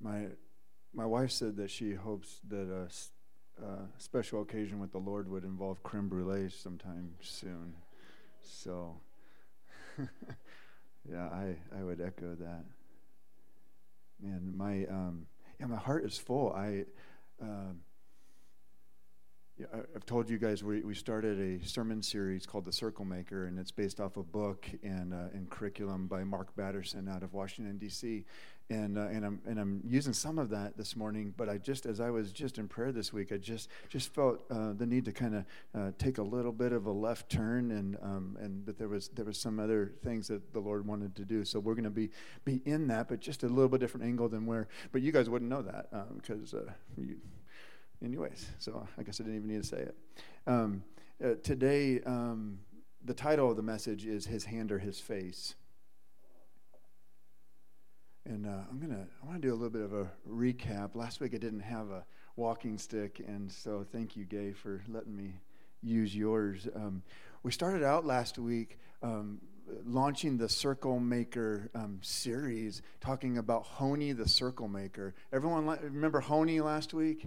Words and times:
my 0.00 0.26
my 0.92 1.06
wife 1.06 1.30
said 1.30 1.56
that 1.56 1.70
she 1.70 1.94
hopes 1.94 2.40
that 2.48 2.68
a, 2.68 3.64
a 3.64 3.78
special 3.98 4.42
occasion 4.42 4.80
with 4.80 4.92
the 4.92 4.98
Lord 4.98 5.28
would 5.30 5.44
involve 5.44 5.82
creme 5.82 6.08
brulee 6.08 6.50
sometime 6.50 7.14
soon. 7.20 7.74
So, 8.42 8.96
yeah, 9.98 11.28
I, 11.28 11.56
I 11.78 11.84
would 11.84 12.00
echo 12.00 12.34
that. 12.34 12.64
Man, 14.20 14.52
my 14.56 14.84
um, 14.86 15.26
yeah, 15.58 15.66
my 15.66 15.76
heart 15.76 16.04
is 16.04 16.18
full. 16.18 16.52
I. 16.52 16.84
Um, 17.40 17.80
yeah, 19.60 19.66
I've 19.94 20.06
told 20.06 20.30
you 20.30 20.38
guys 20.38 20.64
we, 20.64 20.80
we 20.80 20.94
started 20.94 21.38
a 21.38 21.66
sermon 21.66 22.02
series 22.02 22.46
called 22.46 22.64
The 22.64 22.72
Circle 22.72 23.04
Maker, 23.04 23.44
and 23.44 23.58
it's 23.58 23.70
based 23.70 24.00
off 24.00 24.16
a 24.16 24.22
book 24.22 24.66
and, 24.82 25.12
uh, 25.12 25.28
and 25.34 25.50
curriculum 25.50 26.06
by 26.06 26.24
Mark 26.24 26.56
Batterson 26.56 27.08
out 27.10 27.22
of 27.22 27.34
Washington, 27.34 27.76
D.C. 27.76 28.24
And, 28.70 28.96
uh, 28.96 29.08
and, 29.08 29.26
I'm, 29.26 29.40
and 29.46 29.58
I'm 29.58 29.82
using 29.84 30.12
some 30.12 30.38
of 30.38 30.48
that 30.50 30.76
this 30.76 30.94
morning, 30.94 31.34
but 31.36 31.48
I 31.48 31.58
just, 31.58 31.86
as 31.86 32.00
I 32.00 32.10
was 32.10 32.30
just 32.30 32.56
in 32.56 32.68
prayer 32.68 32.92
this 32.92 33.12
week, 33.12 33.32
I 33.32 33.36
just, 33.36 33.68
just 33.88 34.14
felt 34.14 34.44
uh, 34.48 34.74
the 34.74 34.86
need 34.86 35.04
to 35.06 35.12
kind 35.12 35.34
of 35.34 35.44
uh, 35.74 35.90
take 35.98 36.18
a 36.18 36.22
little 36.22 36.52
bit 36.52 36.70
of 36.70 36.86
a 36.86 36.92
left 36.92 37.28
turn, 37.28 37.72
and, 37.72 37.96
um, 38.00 38.38
and 38.40 38.64
that 38.66 38.78
there 38.78 38.86
was, 38.86 39.08
there 39.08 39.24
was 39.24 39.40
some 39.40 39.58
other 39.58 39.92
things 40.04 40.28
that 40.28 40.52
the 40.52 40.60
Lord 40.60 40.86
wanted 40.86 41.16
to 41.16 41.24
do. 41.24 41.44
So 41.44 41.58
we're 41.58 41.74
going 41.74 41.82
to 41.82 41.90
be, 41.90 42.10
be 42.44 42.62
in 42.64 42.86
that, 42.86 43.08
but 43.08 43.18
just 43.18 43.42
a 43.42 43.48
little 43.48 43.68
bit 43.68 43.80
different 43.80 44.06
angle 44.06 44.28
than 44.28 44.46
where, 44.46 44.68
but 44.92 45.02
you 45.02 45.10
guys 45.10 45.28
wouldn't 45.28 45.50
know 45.50 45.62
that 45.62 45.90
because 46.14 46.54
um, 46.54 46.68
you 46.96 47.16
anyways, 48.04 48.46
so 48.58 48.86
I 48.98 49.02
guess 49.02 49.20
I 49.20 49.24
didn't 49.24 49.38
even 49.38 49.48
need 49.48 49.62
to 49.62 49.68
say 49.68 49.78
it. 49.78 49.96
Um, 50.46 50.82
uh, 51.22 51.34
today, 51.42 52.00
um, 52.06 52.60
the 53.04 53.14
title 53.14 53.50
of 53.50 53.56
the 53.56 53.62
message 53.62 54.06
is 54.06 54.26
His 54.26 54.44
Hand 54.44 54.72
or 54.72 54.78
His 54.78 55.00
Face. 55.00 55.54
And 58.30 58.46
uh, 58.46 58.60
I'm 58.70 58.78
gonna 58.78 59.08
I 59.20 59.26
want 59.26 59.42
to 59.42 59.48
do 59.48 59.52
a 59.52 59.56
little 59.56 59.70
bit 59.70 59.82
of 59.82 59.92
a 59.92 60.08
recap. 60.30 60.94
Last 60.94 61.18
week 61.18 61.34
I 61.34 61.38
didn't 61.38 61.62
have 61.62 61.90
a 61.90 62.04
walking 62.36 62.78
stick, 62.78 63.20
and 63.26 63.50
so 63.50 63.84
thank 63.90 64.16
you, 64.16 64.24
Gay, 64.24 64.52
for 64.52 64.84
letting 64.86 65.16
me 65.16 65.40
use 65.82 66.14
yours. 66.14 66.68
Um, 66.76 67.02
we 67.42 67.50
started 67.50 67.82
out 67.82 68.06
last 68.06 68.38
week 68.38 68.78
um, 69.02 69.40
launching 69.84 70.38
the 70.38 70.48
Circle 70.48 71.00
Maker 71.00 71.70
um, 71.74 71.98
series, 72.02 72.82
talking 73.00 73.36
about 73.36 73.64
Honi 73.64 74.12
the 74.12 74.28
Circle 74.28 74.68
Maker. 74.68 75.12
Everyone 75.32 75.66
remember 75.82 76.20
Honi 76.20 76.60
last 76.60 76.94
week? 76.94 77.26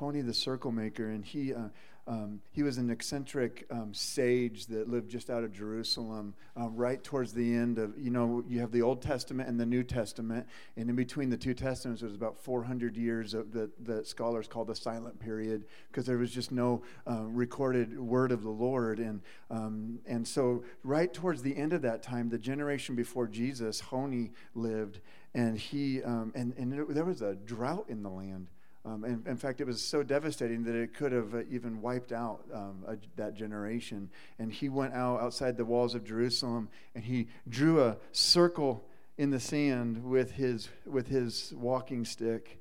Honi 0.00 0.22
the 0.22 0.34
circle 0.34 0.72
maker, 0.72 1.10
and 1.10 1.22
he, 1.22 1.52
uh, 1.52 1.68
um, 2.06 2.40
he 2.50 2.62
was 2.62 2.78
an 2.78 2.90
eccentric 2.90 3.66
um, 3.70 3.92
sage 3.94 4.66
that 4.66 4.88
lived 4.88 5.10
just 5.10 5.30
out 5.30 5.44
of 5.44 5.52
Jerusalem, 5.52 6.34
uh, 6.60 6.68
right 6.68 7.02
towards 7.02 7.32
the 7.32 7.54
end 7.54 7.78
of, 7.78 7.96
you 7.98 8.10
know, 8.10 8.42
you 8.48 8.60
have 8.60 8.72
the 8.72 8.82
Old 8.82 9.02
Testament 9.02 9.48
and 9.48 9.60
the 9.60 9.66
New 9.66 9.82
Testament, 9.82 10.46
and 10.76 10.90
in 10.90 10.96
between 10.96 11.30
the 11.30 11.36
two 11.36 11.54
Testaments, 11.54 12.02
was 12.02 12.14
about 12.14 12.38
400 12.38 12.96
years 12.96 13.34
of 13.34 13.52
the, 13.52 13.70
the 13.84 14.04
scholars 14.04 14.48
call 14.48 14.64
the 14.64 14.74
silent 14.74 15.20
period, 15.20 15.64
because 15.90 16.06
there 16.06 16.18
was 16.18 16.30
just 16.30 16.50
no 16.50 16.82
uh, 17.08 17.22
recorded 17.24 17.98
word 17.98 18.32
of 18.32 18.42
the 18.42 18.50
Lord. 18.50 18.98
And, 18.98 19.20
um, 19.50 20.00
and 20.06 20.26
so, 20.26 20.64
right 20.82 21.12
towards 21.12 21.42
the 21.42 21.56
end 21.56 21.72
of 21.72 21.82
that 21.82 22.02
time, 22.02 22.28
the 22.28 22.38
generation 22.38 22.94
before 22.94 23.26
Jesus, 23.26 23.80
Honi 23.80 24.32
lived, 24.54 25.00
and 25.34 25.56
he, 25.56 26.02
um, 26.02 26.32
and, 26.34 26.54
and 26.56 26.72
there 26.72 27.04
was 27.04 27.22
a 27.22 27.34
drought 27.34 27.86
in 27.88 28.02
the 28.02 28.10
land. 28.10 28.48
Um, 28.84 29.04
and 29.04 29.26
in 29.26 29.36
fact, 29.36 29.60
it 29.60 29.66
was 29.66 29.82
so 29.82 30.02
devastating 30.02 30.64
that 30.64 30.74
it 30.74 30.94
could 30.94 31.12
have 31.12 31.34
uh, 31.34 31.42
even 31.50 31.82
wiped 31.82 32.12
out 32.12 32.44
um, 32.52 32.84
a, 32.86 32.96
that 33.16 33.34
generation. 33.34 34.10
And 34.38 34.50
he 34.50 34.68
went 34.70 34.94
out 34.94 35.20
outside 35.20 35.56
the 35.56 35.66
walls 35.66 35.94
of 35.94 36.04
Jerusalem 36.04 36.70
and 36.94 37.04
he 37.04 37.28
drew 37.48 37.82
a 37.82 37.98
circle 38.12 38.86
in 39.18 39.30
the 39.30 39.40
sand 39.40 40.02
with 40.02 40.32
his, 40.32 40.70
with 40.86 41.08
his 41.08 41.52
walking 41.54 42.06
stick. 42.06 42.58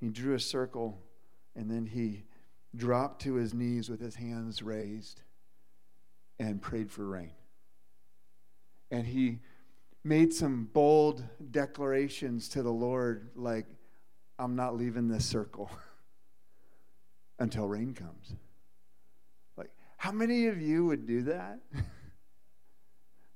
He 0.00 0.08
drew 0.08 0.34
a 0.34 0.40
circle 0.40 0.98
and 1.54 1.70
then 1.70 1.86
he 1.86 2.24
dropped 2.74 3.22
to 3.22 3.34
his 3.34 3.54
knees 3.54 3.88
with 3.88 4.00
his 4.00 4.16
hands 4.16 4.60
raised 4.60 5.22
and 6.40 6.60
prayed 6.60 6.90
for 6.90 7.06
rain. 7.06 7.30
And 8.90 9.06
he 9.06 9.38
made 10.02 10.34
some 10.34 10.68
bold 10.72 11.22
declarations 11.50 12.48
to 12.48 12.62
the 12.62 12.72
Lord, 12.72 13.30
like, 13.36 13.66
I'm 14.38 14.56
not 14.56 14.76
leaving 14.76 15.08
this 15.08 15.24
circle 15.24 15.70
until 17.38 17.66
rain 17.66 17.94
comes. 17.94 18.34
Like, 19.56 19.70
how 19.96 20.12
many 20.12 20.46
of 20.46 20.60
you 20.60 20.86
would 20.86 21.06
do 21.06 21.22
that? 21.22 21.58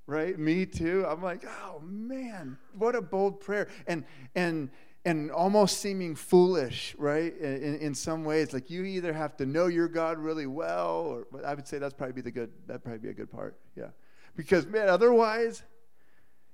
right? 0.06 0.38
Me 0.38 0.66
too. 0.66 1.04
I'm 1.08 1.22
like, 1.22 1.44
oh 1.46 1.80
man, 1.80 2.58
what 2.76 2.94
a 2.94 3.02
bold 3.02 3.40
prayer. 3.40 3.68
And 3.86 4.04
and 4.34 4.70
and 5.04 5.30
almost 5.30 5.78
seeming 5.78 6.16
foolish, 6.16 6.94
right? 6.98 7.36
In, 7.38 7.76
in 7.76 7.94
some 7.94 8.24
ways, 8.24 8.52
like 8.52 8.70
you 8.70 8.82
either 8.84 9.12
have 9.12 9.36
to 9.36 9.46
know 9.46 9.66
your 9.66 9.86
God 9.86 10.18
really 10.18 10.46
well, 10.46 10.96
or 10.96 11.26
I 11.44 11.54
would 11.54 11.68
say 11.68 11.78
that's 11.78 11.94
probably 11.94 12.14
be 12.14 12.22
the 12.22 12.30
good. 12.30 12.50
That 12.66 12.82
probably 12.82 12.98
be 12.98 13.08
a 13.10 13.14
good 13.14 13.30
part, 13.30 13.56
yeah. 13.76 13.90
Because 14.34 14.66
man, 14.66 14.88
otherwise, 14.88 15.62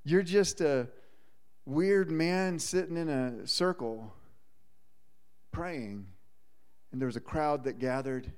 you're 0.04 0.22
just 0.22 0.60
a 0.60 0.88
weird 1.64 2.10
man 2.10 2.58
sitting 2.58 2.96
in 2.96 3.08
a 3.08 3.46
circle 3.46 4.12
praying, 5.52 6.06
and 6.90 7.00
there 7.00 7.06
was 7.06 7.16
a 7.16 7.20
crowd 7.20 7.64
that 7.64 7.78
gathered. 7.78 8.32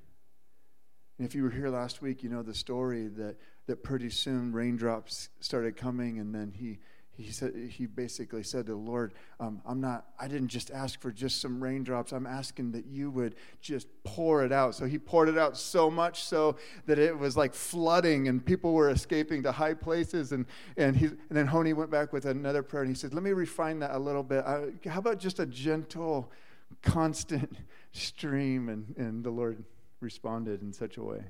And 1.17 1.25
if 1.25 1.33
you 1.33 1.43
were 1.43 1.49
here 1.49 1.69
last 1.69 2.01
week, 2.01 2.21
you 2.23 2.29
know 2.29 2.43
the 2.43 2.53
story 2.53 3.07
that, 3.07 3.37
that 3.67 3.83
pretty 3.83 4.09
soon 4.09 4.51
raindrops 4.51 5.29
started 5.39 5.77
coming, 5.77 6.19
and 6.19 6.35
then 6.35 6.51
he 6.55 6.79
he 7.17 7.31
said 7.31 7.55
he 7.55 7.85
basically 7.85 8.43
said 8.43 8.65
to 8.65 8.73
the 8.73 8.77
Lord, 8.77 9.13
um, 9.39 9.61
"I'm 9.65 9.79
not. 9.79 10.07
I 10.19 10.27
didn't 10.27 10.49
just 10.49 10.69
ask 10.69 10.99
for 10.99 11.11
just 11.11 11.39
some 11.39 11.63
raindrops. 11.63 12.11
I'm 12.11 12.27
asking 12.27 12.73
that 12.73 12.87
you 12.87 13.09
would 13.11 13.35
just 13.61 13.87
pour 14.03 14.43
it 14.43 14.51
out." 14.51 14.75
So 14.75 14.85
he 14.85 14.99
poured 14.99 15.29
it 15.29 15.37
out 15.37 15.57
so 15.57 15.89
much 15.89 16.23
so 16.23 16.57
that 16.87 16.99
it 16.99 17.17
was 17.17 17.37
like 17.37 17.53
flooding, 17.53 18.27
and 18.27 18.45
people 18.45 18.73
were 18.73 18.89
escaping 18.89 19.43
to 19.43 19.53
high 19.53 19.73
places. 19.73 20.33
And 20.33 20.45
and 20.75 20.95
he 20.97 21.05
and 21.05 21.17
then 21.29 21.47
Honi 21.47 21.71
went 21.71 21.89
back 21.89 22.11
with 22.11 22.25
another 22.25 22.61
prayer, 22.61 22.83
and 22.83 22.89
he 22.91 22.95
said, 22.95 23.13
"Let 23.13 23.23
me 23.23 23.31
refine 23.31 23.79
that 23.79 23.95
a 23.95 23.99
little 23.99 24.23
bit. 24.23 24.43
I, 24.43 24.71
how 24.85 24.99
about 24.99 25.17
just 25.17 25.39
a 25.39 25.45
gentle?" 25.45 26.31
Constant 26.81 27.57
stream, 27.91 28.69
and, 28.69 28.95
and 28.97 29.23
the 29.23 29.31
Lord 29.31 29.63
responded 29.99 30.61
in 30.61 30.73
such 30.73 30.97
a 30.97 31.03
way. 31.03 31.23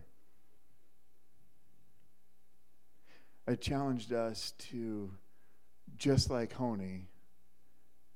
I 3.47 3.55
challenged 3.55 4.11
us 4.11 4.53
to, 4.71 5.11
just 5.97 6.29
like 6.29 6.53
Honi, 6.53 7.07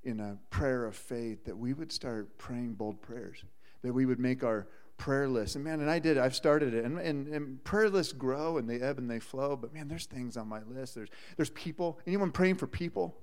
in 0.04 0.20
a 0.20 0.38
prayer 0.50 0.86
of 0.86 0.96
faith, 0.96 1.46
that 1.46 1.58
we 1.58 1.74
would 1.74 1.92
start 1.92 2.38
praying 2.38 2.74
bold 2.74 3.02
prayers, 3.02 3.44
that 3.84 3.94
we 3.94 4.06
would 4.06 4.20
make 4.20 4.44
our 4.44 4.68
prayer 4.98 5.28
list. 5.28 5.56
And 5.56 5.64
man, 5.64 5.82
and 5.82 5.90
I 5.90 6.00
did, 6.00 6.18
I've 6.18 6.36
started 6.36 6.74
it. 6.74 6.86
And, 6.86 7.00
and, 7.00 7.28
and, 7.28 7.64
prayer 7.64 7.90
lists 7.90 8.14
grow 8.14 8.58
and 8.58 8.70
they 8.70 8.80
ebb 8.80 8.98
and 8.98 9.10
they 9.10 9.20
flow, 9.20 9.56
but 9.56 9.74
man, 9.74 9.88
there's 9.88 10.06
things 10.06 10.38
on 10.38 10.48
my 10.48 10.62
list. 10.64 10.96
There's, 10.96 11.10
there's 11.38 11.50
people. 11.52 12.00
Anyone 12.06 12.32
praying 12.32 12.56
for 12.56 12.68
people? 12.68 13.16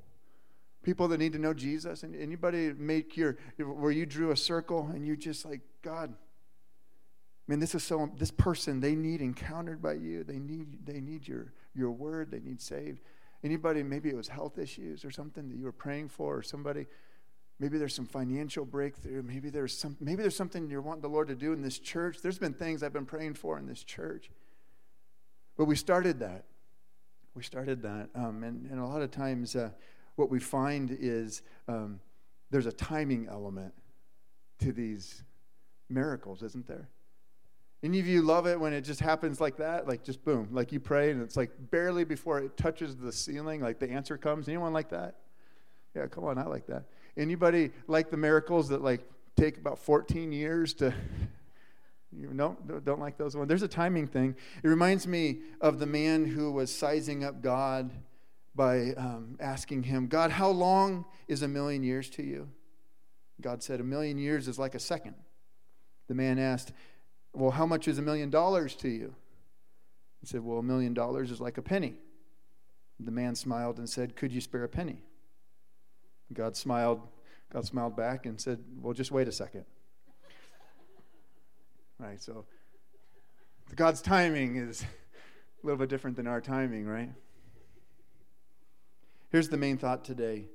People 0.86 1.08
that 1.08 1.18
need 1.18 1.32
to 1.32 1.38
know 1.40 1.52
Jesus? 1.52 2.04
And 2.04 2.14
anybody 2.14 2.72
make 2.72 3.16
your 3.16 3.36
where 3.58 3.90
you 3.90 4.06
drew 4.06 4.30
a 4.30 4.36
circle 4.36 4.88
and 4.94 5.04
you 5.04 5.16
just 5.16 5.44
like 5.44 5.60
God. 5.82 6.14
Man, 7.48 7.58
this 7.58 7.74
is 7.74 7.82
so. 7.82 8.10
This 8.16 8.30
person 8.30 8.80
they 8.80 8.94
need 8.94 9.20
encountered 9.20 9.82
by 9.82 9.94
you. 9.94 10.22
They 10.22 10.38
need 10.38 10.86
they 10.86 11.00
need 11.00 11.26
your 11.26 11.52
your 11.74 11.90
word. 11.90 12.30
They 12.30 12.38
need 12.38 12.60
saved. 12.60 13.00
Anybody? 13.42 13.82
Maybe 13.82 14.08
it 14.08 14.16
was 14.16 14.28
health 14.28 14.58
issues 14.58 15.04
or 15.04 15.10
something 15.10 15.48
that 15.48 15.56
you 15.56 15.64
were 15.64 15.72
praying 15.72 16.08
for, 16.08 16.36
or 16.36 16.42
somebody. 16.42 16.86
Maybe 17.58 17.78
there's 17.78 17.94
some 17.94 18.06
financial 18.06 18.64
breakthrough. 18.64 19.22
Maybe 19.22 19.50
there's 19.50 19.76
some. 19.76 19.96
Maybe 20.00 20.22
there's 20.22 20.36
something 20.36 20.70
you're 20.70 20.80
wanting 20.80 21.02
the 21.02 21.08
Lord 21.08 21.28
to 21.28 21.34
do 21.34 21.52
in 21.52 21.62
this 21.62 21.78
church. 21.80 22.18
There's 22.22 22.38
been 22.38 22.54
things 22.54 22.82
I've 22.82 22.92
been 22.92 23.06
praying 23.06 23.34
for 23.34 23.58
in 23.58 23.66
this 23.66 23.82
church. 23.82 24.30
But 25.56 25.64
we 25.64 25.74
started 25.74 26.20
that. 26.20 26.44
We 27.34 27.42
started 27.42 27.82
that, 27.82 28.08
um, 28.14 28.44
and 28.44 28.70
and 28.70 28.80
a 28.80 28.86
lot 28.86 29.02
of 29.02 29.10
times 29.10 29.56
uh, 29.56 29.70
what 30.16 30.30
we 30.30 30.40
find 30.40 30.96
is 30.98 31.42
um, 31.68 32.00
there's 32.50 32.66
a 32.66 32.72
timing 32.72 33.28
element 33.30 33.72
to 34.60 34.72
these 34.72 35.22
miracles, 35.88 36.42
isn't 36.42 36.66
there? 36.66 36.88
Any 37.82 38.00
of 38.00 38.06
you 38.06 38.22
love 38.22 38.46
it 38.46 38.58
when 38.58 38.72
it 38.72 38.80
just 38.80 39.00
happens 39.00 39.40
like 39.40 39.58
that? 39.58 39.86
Like 39.86 40.02
just 40.02 40.24
boom, 40.24 40.48
like 40.50 40.72
you 40.72 40.80
pray 40.80 41.10
and 41.10 41.22
it's 41.22 41.36
like 41.36 41.50
barely 41.70 42.04
before 42.04 42.40
it 42.40 42.56
touches 42.56 42.96
the 42.96 43.12
ceiling, 43.12 43.60
like 43.60 43.78
the 43.78 43.90
answer 43.90 44.16
comes. 44.16 44.48
Anyone 44.48 44.72
like 44.72 44.90
that? 44.90 45.16
Yeah, 45.94 46.06
come 46.06 46.24
on, 46.24 46.38
I 46.38 46.46
like 46.46 46.66
that. 46.66 46.84
Anybody 47.16 47.70
like 47.86 48.10
the 48.10 48.16
miracles 48.16 48.68
that 48.70 48.82
like 48.82 49.02
take 49.36 49.58
about 49.58 49.78
14 49.78 50.32
years 50.32 50.74
to 50.74 50.92
you 52.12 52.32
know, 52.32 52.56
don't 52.84 53.00
like 53.00 53.18
those 53.18 53.36
ones. 53.36 53.48
There's 53.48 53.62
a 53.62 53.68
timing 53.68 54.06
thing. 54.06 54.36
It 54.62 54.68
reminds 54.68 55.06
me 55.06 55.40
of 55.60 55.78
the 55.78 55.86
man 55.86 56.24
who 56.24 56.50
was 56.50 56.74
sizing 56.74 57.24
up 57.24 57.42
God 57.42 57.90
by 58.56 58.92
um, 58.96 59.36
asking 59.38 59.82
him, 59.84 60.06
God, 60.06 60.30
how 60.30 60.48
long 60.48 61.04
is 61.28 61.42
a 61.42 61.48
million 61.48 61.82
years 61.82 62.08
to 62.10 62.22
you? 62.22 62.48
God 63.40 63.62
said, 63.62 63.80
A 63.80 63.84
million 63.84 64.18
years 64.18 64.48
is 64.48 64.58
like 64.58 64.74
a 64.74 64.80
second. 64.80 65.14
The 66.08 66.14
man 66.14 66.38
asked, 66.38 66.72
Well, 67.34 67.50
how 67.50 67.66
much 67.66 67.86
is 67.86 67.98
a 67.98 68.02
million 68.02 68.30
dollars 68.30 68.74
to 68.76 68.88
you? 68.88 69.14
He 70.20 70.26
said, 70.26 70.42
Well, 70.42 70.58
a 70.58 70.62
million 70.62 70.94
dollars 70.94 71.30
is 71.30 71.40
like 71.40 71.58
a 71.58 71.62
penny. 71.62 71.94
The 72.98 73.12
man 73.12 73.34
smiled 73.34 73.76
and 73.78 73.88
said, 73.88 74.16
Could 74.16 74.32
you 74.32 74.40
spare 74.40 74.64
a 74.64 74.68
penny? 74.68 75.02
God 76.32 76.56
smiled. 76.56 77.02
God 77.52 77.66
smiled 77.66 77.94
back 77.94 78.24
and 78.24 78.40
said, 78.40 78.58
Well, 78.80 78.94
just 78.94 79.10
wait 79.10 79.28
a 79.28 79.32
second. 79.32 79.66
right, 81.98 82.20
so 82.20 82.46
God's 83.74 84.00
timing 84.00 84.56
is 84.56 84.82
a 84.82 85.66
little 85.66 85.78
bit 85.78 85.90
different 85.90 86.16
than 86.16 86.26
our 86.26 86.40
timing, 86.40 86.86
right? 86.86 87.10
Here's 89.36 89.50
the 89.50 89.58
main 89.58 89.76
thought 89.76 90.02
today. 90.02 90.46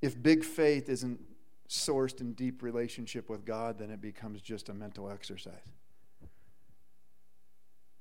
If 0.00 0.22
big 0.22 0.42
faith 0.42 0.88
isn't 0.88 1.20
sourced 1.68 2.22
in 2.22 2.32
deep 2.32 2.62
relationship 2.62 3.28
with 3.28 3.44
God, 3.44 3.78
then 3.78 3.90
it 3.90 4.00
becomes 4.00 4.40
just 4.40 4.70
a 4.70 4.72
mental 4.72 5.10
exercise. 5.10 5.74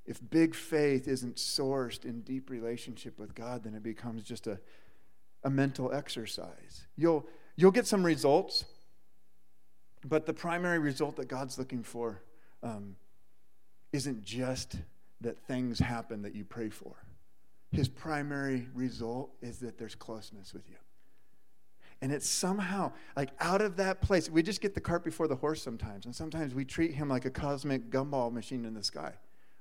If 0.05 0.21
big 0.29 0.55
faith 0.55 1.09
isn't 1.09 1.35
sourced 1.35 2.05
in 2.05 2.21
deep 2.21 2.49
relationship 2.49 3.19
with 3.19 3.35
God, 3.35 3.65
then 3.65 3.73
it 3.75 3.83
becomes 3.83 4.23
just 4.23 4.47
a, 4.47 4.57
a 5.43 5.49
mental 5.49 5.91
exercise. 5.91 6.87
You'll, 6.95 7.27
you'll 7.57 7.71
get 7.71 7.85
some 7.85 8.05
results, 8.05 8.63
but 10.05 10.25
the 10.25 10.33
primary 10.33 10.79
result 10.79 11.17
that 11.17 11.27
God's 11.27 11.57
looking 11.57 11.83
for 11.83 12.23
um, 12.63 12.95
isn't 13.91 14.23
just 14.23 14.77
that 15.19 15.37
things 15.37 15.79
happen 15.79 16.21
that 16.21 16.33
you 16.33 16.45
pray 16.45 16.69
for. 16.69 16.95
His 17.71 17.88
primary 17.88 18.68
result 18.74 19.31
is 19.42 19.60
that 19.60 19.77
there's 19.77 19.95
closeness 19.95 20.54
with 20.54 20.68
you. 20.69 20.75
And 22.01 22.12
it's 22.12 22.30
somehow 22.30 22.94
like 23.16 23.31
out 23.39 23.62
of 23.62 23.75
that 23.77 24.01
place. 24.01 24.30
We 24.30 24.42
just 24.42 24.62
get 24.62 24.74
the 24.74 24.81
cart 24.81 25.04
before 25.04 25.27
the 25.27 25.36
horse 25.36 25.62
sometimes. 25.62 26.06
And 26.06 26.16
sometimes 26.16 26.56
we 26.56 26.66
treat 26.66 26.94
him 26.94 27.10
like 27.10 27.25
a 27.25 27.30
cosmic 27.30 27.89
gumball 27.89 28.31
machine 28.31 28.66
in 28.66 28.74
the 28.74 28.83
sky 28.83 29.13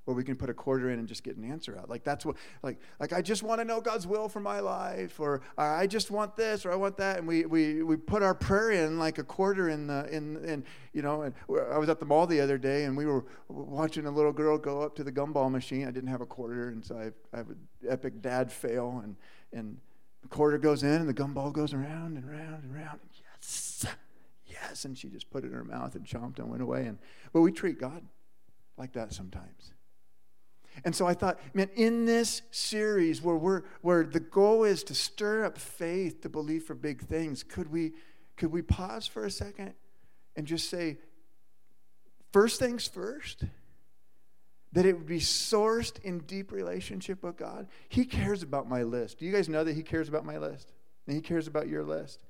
where 0.08 0.16
we 0.16 0.24
can 0.24 0.36
put 0.36 0.48
a 0.48 0.54
quarter 0.54 0.88
in 0.88 0.98
and 0.98 1.06
just 1.06 1.22
get 1.22 1.36
an 1.36 1.44
answer 1.44 1.76
out. 1.78 1.90
Like 1.90 2.02
that's 2.02 2.24
what 2.24 2.36
like 2.62 2.80
like 2.98 3.12
I 3.12 3.20
just 3.20 3.42
want 3.42 3.60
to 3.60 3.64
know 3.66 3.78
God's 3.78 4.06
will 4.06 4.26
for 4.30 4.40
my 4.40 4.58
life, 4.58 5.20
or 5.20 5.42
I 5.58 5.86
just 5.86 6.10
want 6.10 6.34
this, 6.34 6.64
or 6.64 6.72
I 6.72 6.76
want 6.76 6.96
that, 6.96 7.18
and 7.18 7.28
we 7.28 7.44
we 7.44 7.82
we 7.82 7.96
put 7.98 8.22
our 8.22 8.34
prayer 8.34 8.70
in 8.70 8.98
like 8.98 9.18
a 9.18 9.22
quarter 9.22 9.68
in 9.68 9.86
the 9.86 10.08
in 10.10 10.42
in 10.46 10.64
you 10.94 11.02
know. 11.02 11.22
And 11.22 11.34
I 11.70 11.76
was 11.76 11.90
at 11.90 12.00
the 12.00 12.06
mall 12.06 12.26
the 12.26 12.40
other 12.40 12.56
day, 12.56 12.84
and 12.84 12.96
we 12.96 13.04
were 13.04 13.26
watching 13.48 14.06
a 14.06 14.10
little 14.10 14.32
girl 14.32 14.56
go 14.56 14.80
up 14.80 14.96
to 14.96 15.04
the 15.04 15.12
gumball 15.12 15.50
machine. 15.50 15.86
I 15.86 15.90
didn't 15.90 16.08
have 16.08 16.22
a 16.22 16.26
quarter, 16.26 16.70
and 16.70 16.82
so 16.82 16.96
I, 16.96 17.36
I 17.36 17.36
have 17.36 17.50
an 17.50 17.58
epic 17.86 18.22
dad 18.22 18.50
fail, 18.50 19.02
and 19.04 19.14
and 19.52 19.76
the 20.22 20.28
quarter 20.28 20.56
goes 20.56 20.84
in, 20.84 20.88
and 20.88 21.08
the 21.08 21.12
gumball 21.12 21.52
goes 21.52 21.74
around 21.74 22.16
and 22.16 22.26
round 22.26 22.64
and 22.64 22.74
round. 22.74 23.00
And 23.02 23.10
yes, 23.12 23.84
yes, 24.46 24.86
and 24.86 24.96
she 24.96 25.10
just 25.10 25.28
put 25.28 25.44
it 25.44 25.48
in 25.48 25.52
her 25.52 25.64
mouth 25.64 25.94
and 25.96 26.06
chomped 26.06 26.38
and 26.38 26.48
went 26.48 26.62
away. 26.62 26.86
And 26.86 26.96
but 27.34 27.42
we 27.42 27.52
treat 27.52 27.78
God 27.78 28.06
like 28.78 28.94
that 28.94 29.12
sometimes. 29.12 29.74
And 30.84 30.94
so 30.94 31.06
I 31.06 31.14
thought, 31.14 31.38
man, 31.54 31.70
in 31.74 32.04
this 32.04 32.42
series 32.50 33.22
where 33.22 33.36
we're 33.36 33.62
where 33.82 34.04
the 34.04 34.20
goal 34.20 34.64
is 34.64 34.82
to 34.84 34.94
stir 34.94 35.44
up 35.44 35.58
faith 35.58 36.22
to 36.22 36.28
believe 36.28 36.64
for 36.64 36.74
big 36.74 37.02
things, 37.02 37.42
could 37.42 37.70
we 37.70 37.92
could 38.36 38.52
we 38.52 38.62
pause 38.62 39.06
for 39.06 39.24
a 39.24 39.30
second 39.30 39.74
and 40.36 40.46
just 40.46 40.70
say, 40.70 40.98
first 42.32 42.58
things 42.58 42.86
first? 42.86 43.44
That 44.72 44.84
it 44.84 44.92
would 44.92 45.06
be 45.06 45.18
sourced 45.18 45.98
in 46.04 46.18
deep 46.20 46.52
relationship 46.52 47.22
with 47.22 47.38
God. 47.38 47.68
He 47.88 48.04
cares 48.04 48.42
about 48.42 48.68
my 48.68 48.82
list. 48.82 49.18
Do 49.18 49.24
you 49.24 49.32
guys 49.32 49.48
know 49.48 49.64
that 49.64 49.72
He 49.72 49.82
cares 49.82 50.08
about 50.08 50.26
my 50.26 50.36
list? 50.36 50.72
And 51.06 51.16
He 51.16 51.22
cares 51.22 51.46
about 51.46 51.68
your 51.68 51.82
list. 51.82 52.22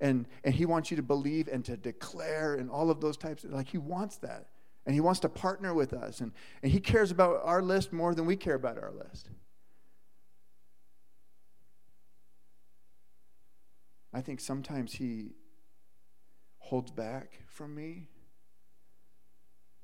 And, 0.00 0.26
and 0.42 0.52
He 0.52 0.66
wants 0.66 0.90
you 0.90 0.96
to 0.96 1.04
believe 1.04 1.46
and 1.46 1.64
to 1.66 1.76
declare 1.76 2.54
and 2.54 2.68
all 2.68 2.90
of 2.90 3.00
those 3.00 3.16
types. 3.16 3.44
Like 3.48 3.68
He 3.68 3.78
wants 3.78 4.16
that 4.16 4.48
and 4.88 4.94
He 4.94 5.02
wants 5.02 5.20
to 5.20 5.28
partner 5.28 5.74
with 5.74 5.92
us. 5.92 6.22
And, 6.22 6.32
and 6.62 6.72
He 6.72 6.80
cares 6.80 7.10
about 7.10 7.42
our 7.44 7.60
list 7.60 7.92
more 7.92 8.14
than 8.14 8.24
we 8.24 8.36
care 8.36 8.54
about 8.54 8.78
our 8.78 8.90
list. 8.90 9.28
I 14.14 14.22
think 14.22 14.40
sometimes 14.40 14.94
He 14.94 15.32
holds 16.56 16.90
back 16.90 17.40
from 17.48 17.74
me 17.74 18.08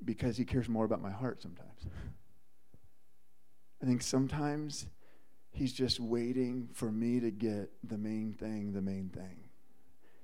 because 0.03 0.37
He 0.37 0.43
cares 0.43 0.67
more 0.67 0.85
about 0.85 1.03
my 1.03 1.11
heart 1.11 1.39
sometimes. 1.39 1.85
I 3.83 3.85
think 3.85 4.01
sometimes 4.01 4.87
He's 5.51 5.71
just 5.71 5.99
waiting 5.99 6.67
for 6.73 6.91
me 6.91 7.19
to 7.19 7.29
get 7.29 7.69
the 7.83 7.99
main 7.99 8.33
thing, 8.33 8.73
the 8.73 8.81
main 8.81 9.09
thing. 9.09 9.37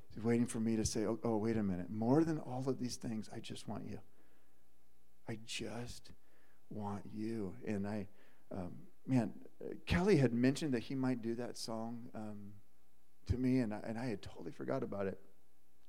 He's 0.09 0.23
waiting 0.23 0.47
for 0.47 0.59
me 0.59 0.75
to 0.75 0.85
say, 0.85 1.05
oh, 1.05 1.19
oh, 1.23 1.37
wait 1.37 1.55
a 1.55 1.63
minute. 1.63 1.91
More 1.91 2.23
than 2.23 2.39
all 2.39 2.67
of 2.67 2.79
these 2.79 2.95
things, 2.95 3.29
I 3.31 3.37
just 3.39 3.67
want 3.67 3.85
you. 3.87 3.99
I 5.27 5.37
just 5.45 6.11
want 6.69 7.03
you. 7.13 7.53
And 7.65 7.87
I, 7.87 8.07
um, 8.51 8.73
man, 9.07 9.31
Kelly 9.85 10.17
had 10.17 10.33
mentioned 10.33 10.73
that 10.73 10.83
he 10.83 10.95
might 10.95 11.21
do 11.21 11.35
that 11.35 11.57
song 11.57 12.09
um, 12.15 12.53
to 13.27 13.37
me, 13.37 13.59
and 13.59 13.73
I, 13.73 13.79
and 13.83 13.97
I 13.97 14.05
had 14.05 14.21
totally 14.21 14.51
forgot 14.51 14.83
about 14.83 15.07
it. 15.07 15.19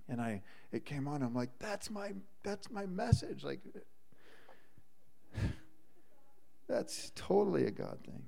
And 0.08 0.20
I, 0.20 0.42
it 0.72 0.84
came 0.84 1.08
on. 1.08 1.22
I'm 1.22 1.34
like, 1.34 1.50
that's 1.58 1.90
my, 1.90 2.12
that's 2.42 2.70
my 2.70 2.86
message. 2.86 3.44
Like, 3.44 3.60
that's 6.68 7.12
totally 7.14 7.66
a 7.66 7.70
God 7.70 7.98
thing. 8.04 8.24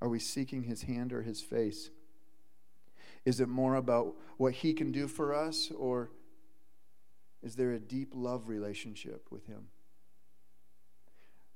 Are 0.00 0.08
we 0.08 0.18
seeking 0.18 0.62
His 0.62 0.82
hand 0.82 1.12
or 1.12 1.22
His 1.22 1.40
face? 1.40 1.90
Is 3.24 3.40
it 3.40 3.48
more 3.48 3.74
about 3.74 4.14
what 4.36 4.54
He 4.54 4.72
can 4.72 4.92
do 4.92 5.08
for 5.08 5.34
us, 5.34 5.70
or 5.76 6.10
is 7.42 7.54
there 7.54 7.72
a 7.72 7.78
deep 7.78 8.12
love 8.14 8.48
relationship 8.48 9.26
with 9.30 9.46
Him? 9.46 9.66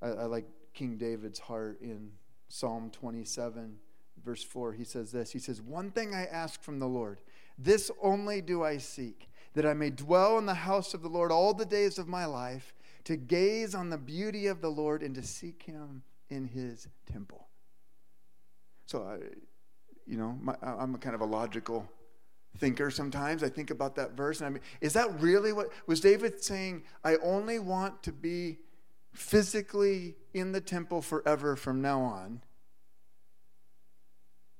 I, 0.00 0.08
I 0.08 0.24
like 0.24 0.46
King 0.74 0.96
David's 0.96 1.38
heart 1.38 1.80
in 1.80 2.10
Psalm 2.48 2.90
27, 2.90 3.76
verse 4.24 4.44
4. 4.44 4.72
He 4.72 4.84
says 4.84 5.12
this 5.12 5.32
He 5.32 5.38
says, 5.38 5.60
One 5.60 5.90
thing 5.90 6.14
I 6.14 6.24
ask 6.26 6.62
from 6.62 6.78
the 6.78 6.88
Lord, 6.88 7.20
this 7.58 7.90
only 8.00 8.40
do 8.40 8.62
I 8.62 8.78
seek, 8.78 9.28
that 9.54 9.66
I 9.66 9.74
may 9.74 9.90
dwell 9.90 10.38
in 10.38 10.46
the 10.46 10.54
house 10.54 10.94
of 10.94 11.02
the 11.02 11.08
Lord 11.08 11.32
all 11.32 11.54
the 11.54 11.64
days 11.64 11.98
of 11.98 12.08
my 12.08 12.24
life, 12.24 12.74
to 13.04 13.16
gaze 13.16 13.74
on 13.74 13.90
the 13.90 13.98
beauty 13.98 14.46
of 14.46 14.60
the 14.60 14.70
Lord 14.70 15.02
and 15.02 15.14
to 15.14 15.22
seek 15.22 15.62
Him 15.64 16.02
in 16.30 16.46
His 16.46 16.88
temple. 17.10 17.48
So, 18.86 19.02
I, 19.02 19.24
you 20.06 20.16
know, 20.16 20.38
my, 20.40 20.54
I'm 20.62 20.96
kind 20.98 21.14
of 21.14 21.20
a 21.20 21.26
logical 21.26 21.88
thinker 22.58 22.90
sometimes. 22.90 23.42
I 23.42 23.48
think 23.48 23.70
about 23.70 23.96
that 23.96 24.12
verse 24.12 24.40
and 24.40 24.46
I 24.46 24.50
mean, 24.50 24.62
is 24.80 24.92
that 24.92 25.20
really 25.20 25.52
what 25.52 25.70
was 25.86 26.00
David 26.00 26.42
saying? 26.42 26.82
I 27.04 27.16
only 27.16 27.58
want 27.58 28.02
to 28.04 28.12
be 28.12 28.58
physically 29.12 30.16
in 30.34 30.52
the 30.52 30.60
temple 30.60 31.02
forever 31.02 31.56
from 31.56 31.82
now 31.82 32.00
on. 32.00 32.42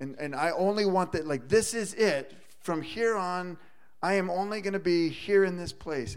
And, 0.01 0.17
and 0.19 0.35
I 0.35 0.51
only 0.51 0.85
want 0.85 1.13
that, 1.13 1.27
like, 1.27 1.49
this 1.49 1.75
is 1.75 1.95
it. 1.95 2.35
From 2.61 2.83
here 2.83 3.17
on, 3.17 3.57
I 4.03 4.15
am 4.15 4.31
only 4.31 4.61
going 4.61 4.73
to 4.73 4.81
be 4.81 5.09
here 5.09 5.45
in 5.45 5.57
this 5.57 5.73
place. 5.73 6.17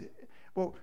Well, 0.54 0.74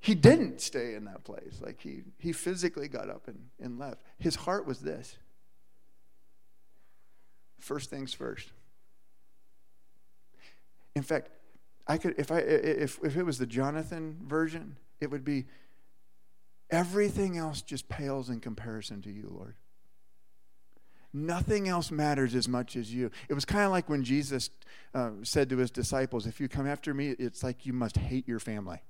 he 0.00 0.14
didn't 0.14 0.60
stay 0.60 0.94
in 0.94 1.06
that 1.06 1.24
place. 1.24 1.60
Like, 1.62 1.80
he, 1.80 2.02
he 2.18 2.32
physically 2.32 2.88
got 2.88 3.08
up 3.08 3.26
and, 3.26 3.38
and 3.58 3.78
left. 3.78 4.02
His 4.18 4.36
heart 4.36 4.66
was 4.66 4.80
this 4.80 5.16
first 7.58 7.90
things 7.90 8.12
first. 8.12 8.52
In 10.96 11.02
fact, 11.02 11.28
I 11.86 11.98
could 11.98 12.14
if 12.18 12.32
I 12.32 12.38
if 12.38 12.98
if 13.04 13.16
it 13.16 13.22
was 13.22 13.36
the 13.36 13.46
Jonathan 13.46 14.16
version, 14.26 14.78
it 14.98 15.10
would 15.10 15.24
be 15.24 15.44
everything 16.70 17.36
else 17.36 17.60
just 17.60 17.88
pales 17.88 18.30
in 18.30 18.40
comparison 18.40 19.02
to 19.02 19.10
you, 19.10 19.28
Lord. 19.30 19.56
Nothing 21.12 21.68
else 21.68 21.90
matters 21.90 22.34
as 22.34 22.48
much 22.48 22.76
as 22.76 22.92
you. 22.92 23.10
It 23.28 23.34
was 23.34 23.44
kind 23.44 23.64
of 23.66 23.72
like 23.72 23.90
when 23.90 24.04
Jesus 24.04 24.48
uh, 24.94 25.10
said 25.22 25.50
to 25.50 25.58
his 25.58 25.70
disciples, 25.70 26.26
If 26.26 26.40
you 26.40 26.48
come 26.48 26.66
after 26.66 26.94
me, 26.94 27.10
it's 27.10 27.42
like 27.42 27.66
you 27.66 27.74
must 27.74 27.98
hate 27.98 28.26
your 28.26 28.40
family. 28.40 28.82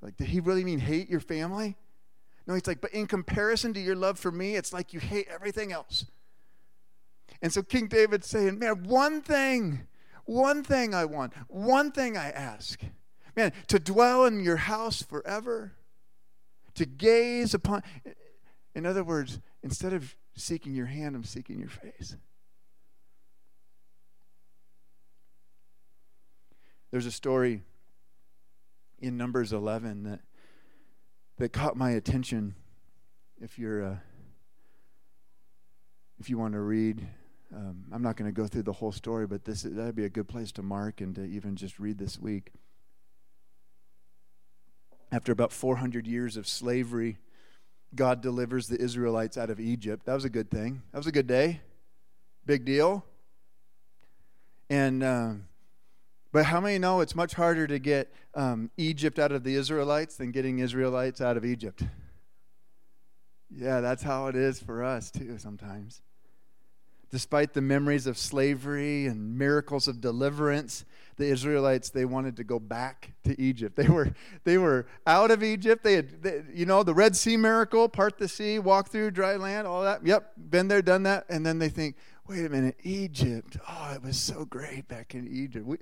Like, 0.00 0.16
did 0.16 0.28
he 0.28 0.40
really 0.40 0.64
mean 0.64 0.78
hate 0.78 1.10
your 1.10 1.20
family? 1.20 1.76
No, 2.46 2.54
he's 2.54 2.66
like, 2.66 2.80
But 2.80 2.92
in 2.92 3.06
comparison 3.06 3.74
to 3.74 3.80
your 3.80 3.96
love 3.96 4.18
for 4.18 4.32
me, 4.32 4.56
it's 4.56 4.72
like 4.72 4.94
you 4.94 5.00
hate 5.00 5.28
everything 5.30 5.72
else. 5.72 6.06
And 7.42 7.52
so 7.52 7.62
King 7.62 7.86
David's 7.86 8.28
saying, 8.28 8.58
Man, 8.58 8.84
one 8.84 9.20
thing 9.20 9.86
one 10.28 10.62
thing 10.62 10.94
I 10.94 11.06
want, 11.06 11.32
one 11.48 11.90
thing 11.90 12.16
I 12.16 12.30
ask. 12.30 12.80
Man, 13.34 13.52
to 13.68 13.78
dwell 13.78 14.26
in 14.26 14.40
your 14.40 14.56
house 14.56 15.02
forever, 15.02 15.72
to 16.74 16.84
gaze 16.84 17.54
upon. 17.54 17.82
In 18.74 18.84
other 18.84 19.02
words, 19.02 19.40
instead 19.62 19.94
of 19.94 20.14
seeking 20.36 20.74
your 20.74 20.86
hand, 20.86 21.16
I'm 21.16 21.24
seeking 21.24 21.58
your 21.58 21.70
face. 21.70 22.16
There's 26.90 27.06
a 27.06 27.12
story 27.12 27.62
in 28.98 29.16
Numbers 29.16 29.52
11 29.52 30.02
that 30.04 30.20
that 31.38 31.52
caught 31.52 31.76
my 31.76 31.90
attention. 31.90 32.54
If 33.40 33.58
you're, 33.58 33.84
uh, 33.84 33.96
if 36.18 36.28
you 36.28 36.36
want 36.36 36.54
to 36.54 36.60
read 36.60 37.06
um, 37.54 37.84
I'm 37.92 38.02
not 38.02 38.16
going 38.16 38.30
to 38.30 38.34
go 38.34 38.46
through 38.46 38.64
the 38.64 38.72
whole 38.72 38.92
story, 38.92 39.26
but 39.26 39.44
this 39.44 39.62
that'd 39.62 39.96
be 39.96 40.04
a 40.04 40.10
good 40.10 40.28
place 40.28 40.52
to 40.52 40.62
mark 40.62 41.00
and 41.00 41.14
to 41.14 41.24
even 41.24 41.56
just 41.56 41.78
read 41.78 41.98
this 41.98 42.18
week. 42.18 42.52
After 45.10 45.32
about 45.32 45.52
400 45.52 46.06
years 46.06 46.36
of 46.36 46.46
slavery, 46.46 47.16
God 47.94 48.20
delivers 48.20 48.66
the 48.66 48.78
Israelites 48.78 49.38
out 49.38 49.48
of 49.48 49.58
Egypt. 49.58 50.04
That 50.04 50.14
was 50.14 50.26
a 50.26 50.30
good 50.30 50.50
thing. 50.50 50.82
That 50.92 50.98
was 50.98 51.06
a 51.06 51.12
good 51.12 51.26
day. 51.26 51.60
Big 52.44 52.66
deal. 52.66 53.04
And 54.68 55.02
uh, 55.02 55.32
but 56.30 56.44
how 56.44 56.60
many 56.60 56.78
know 56.78 57.00
it's 57.00 57.14
much 57.14 57.32
harder 57.32 57.66
to 57.66 57.78
get 57.78 58.12
um, 58.34 58.70
Egypt 58.76 59.18
out 59.18 59.32
of 59.32 59.44
the 59.44 59.54
Israelites 59.54 60.16
than 60.16 60.30
getting 60.30 60.58
Israelites 60.58 61.22
out 61.22 61.38
of 61.38 61.44
Egypt? 61.44 61.82
Yeah, 63.50 63.80
that's 63.80 64.02
how 64.02 64.26
it 64.26 64.36
is 64.36 64.60
for 64.60 64.84
us 64.84 65.10
too 65.10 65.38
sometimes. 65.38 66.02
Despite 67.10 67.54
the 67.54 67.62
memories 67.62 68.06
of 68.06 68.18
slavery 68.18 69.06
and 69.06 69.38
miracles 69.38 69.88
of 69.88 70.00
deliverance, 70.00 70.84
the 71.16 71.26
Israelites 71.26 71.90
they 71.90 72.04
wanted 72.04 72.36
to 72.36 72.44
go 72.44 72.58
back 72.58 73.12
to 73.24 73.38
Egypt. 73.40 73.76
They 73.76 73.88
were 73.88 74.12
they 74.44 74.58
were 74.58 74.86
out 75.06 75.30
of 75.30 75.42
Egypt. 75.42 75.84
They 75.84 75.94
had 75.94 76.22
they, 76.22 76.42
you 76.52 76.66
know 76.66 76.82
the 76.82 76.94
Red 76.94 77.16
Sea 77.16 77.36
miracle, 77.36 77.88
part 77.88 78.18
the 78.18 78.28
sea, 78.28 78.58
walk 78.58 78.88
through 78.88 79.10
dry 79.12 79.36
land, 79.36 79.66
all 79.66 79.82
that. 79.82 80.06
Yep, 80.06 80.32
been 80.36 80.68
there, 80.68 80.82
done 80.82 81.02
that. 81.04 81.24
And 81.28 81.44
then 81.44 81.58
they 81.58 81.68
think, 81.68 81.96
wait 82.28 82.44
a 82.44 82.48
minute, 82.48 82.76
Egypt. 82.82 83.56
Oh, 83.68 83.92
it 83.94 84.02
was 84.02 84.18
so 84.18 84.44
great 84.44 84.86
back 84.86 85.14
in 85.14 85.26
Egypt. 85.28 85.66
We, 85.66 85.78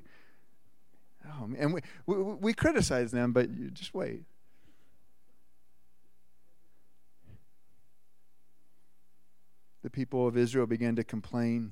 oh, 1.29 1.51
and 1.59 1.75
we, 1.75 1.81
we 2.07 2.17
we 2.17 2.55
criticize 2.55 3.11
them, 3.11 3.33
but 3.33 3.51
you 3.51 3.71
just 3.71 3.95
wait. 3.95 4.23
The 9.87 9.91
people 9.91 10.27
of 10.27 10.37
Israel 10.37 10.67
began 10.67 10.97
to 10.97 11.05
complain. 11.05 11.71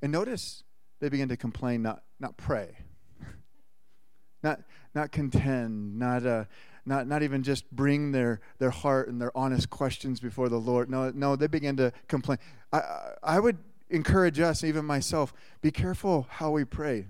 And 0.00 0.12
notice 0.12 0.62
they 1.00 1.08
began 1.08 1.26
to 1.26 1.36
complain, 1.36 1.82
not, 1.82 2.04
not 2.20 2.36
pray, 2.36 2.76
not, 4.44 4.60
not 4.94 5.10
contend, 5.10 5.98
not, 5.98 6.24
uh, 6.24 6.44
not, 6.86 7.08
not 7.08 7.24
even 7.24 7.42
just 7.42 7.68
bring 7.72 8.12
their, 8.12 8.40
their 8.60 8.70
heart 8.70 9.08
and 9.08 9.20
their 9.20 9.36
honest 9.36 9.70
questions 9.70 10.20
before 10.20 10.48
the 10.48 10.56
Lord. 10.56 10.88
No, 10.88 11.10
no, 11.10 11.34
they 11.34 11.48
began 11.48 11.76
to 11.78 11.92
complain. 12.06 12.38
I, 12.72 12.82
I 13.24 13.40
would 13.40 13.58
encourage 13.90 14.38
us, 14.38 14.62
even 14.62 14.84
myself, 14.84 15.34
be 15.60 15.72
careful 15.72 16.28
how 16.30 16.52
we 16.52 16.64
pray. 16.64 17.06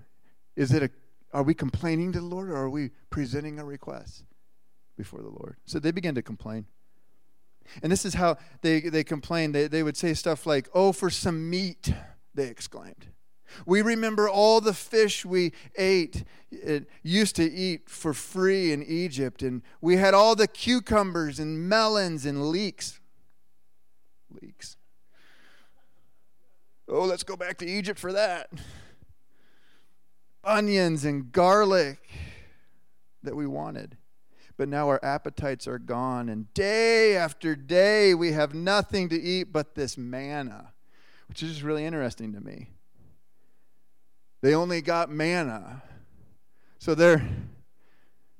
Is 0.55 0.73
it 0.73 0.81
a, 0.81 0.89
are 1.31 1.43
we 1.43 1.53
complaining 1.53 2.11
to 2.13 2.21
the 2.21 2.25
Lord 2.25 2.49
or 2.49 2.55
are 2.55 2.71
we 2.71 2.89
presenting 3.11 3.59
a 3.59 3.65
request 3.65 4.23
before 4.97 5.21
the 5.21 5.29
Lord? 5.29 5.57
So 5.65 5.77
they 5.77 5.91
began 5.91 6.15
to 6.15 6.23
complain. 6.23 6.65
And 7.81 7.91
this 7.91 8.05
is 8.05 8.15
how 8.15 8.37
they, 8.61 8.81
they 8.81 9.03
complained. 9.03 9.55
They, 9.55 9.67
they 9.67 9.83
would 9.83 9.97
say 9.97 10.13
stuff 10.13 10.45
like, 10.45 10.69
Oh, 10.73 10.91
for 10.91 11.09
some 11.09 11.49
meat, 11.49 11.93
they 12.33 12.47
exclaimed. 12.47 13.07
We 13.65 13.81
remember 13.81 14.29
all 14.29 14.61
the 14.61 14.73
fish 14.73 15.25
we 15.25 15.53
ate, 15.75 16.23
used 17.03 17.35
to 17.37 17.43
eat 17.43 17.89
for 17.89 18.13
free 18.13 18.71
in 18.71 18.83
Egypt, 18.83 19.41
and 19.41 19.61
we 19.81 19.97
had 19.97 20.13
all 20.13 20.35
the 20.35 20.47
cucumbers 20.47 21.39
and 21.39 21.67
melons 21.67 22.25
and 22.25 22.49
leeks. 22.49 22.99
Leeks. 24.41 24.77
Oh, 26.87 27.05
let's 27.05 27.23
go 27.23 27.35
back 27.35 27.57
to 27.59 27.65
Egypt 27.65 27.99
for 27.99 28.13
that. 28.13 28.49
Onions 30.43 31.05
and 31.05 31.31
garlic 31.31 31.99
that 33.23 33.35
we 33.35 33.45
wanted 33.45 33.97
but 34.59 34.67
now 34.67 34.89
our 34.89 34.99
appetites 35.01 35.69
are 35.69 35.79
gone, 35.79 36.27
and 36.27 36.53
day 36.53 37.15
after 37.15 37.55
day 37.55 38.13
we 38.13 38.33
have 38.33 38.53
nothing 38.53 39.07
to 39.07 39.15
eat 39.15 39.53
but 39.53 39.73
this 39.73 39.97
manna, 39.97 40.73
which 41.29 41.41
is 41.41 41.63
really 41.63 41.85
interesting 41.85 42.33
to 42.33 42.41
me. 42.41 42.67
They 44.41 44.53
only 44.53 44.81
got 44.81 45.09
manna. 45.09 45.81
So 46.77 46.93
they're 46.93 47.25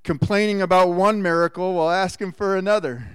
complaining 0.03 0.61
about 0.61 0.89
one 0.89 1.21
miracle 1.21 1.73
while 1.75 1.89
asking 1.89 2.33
for 2.33 2.57
another. 2.57 3.07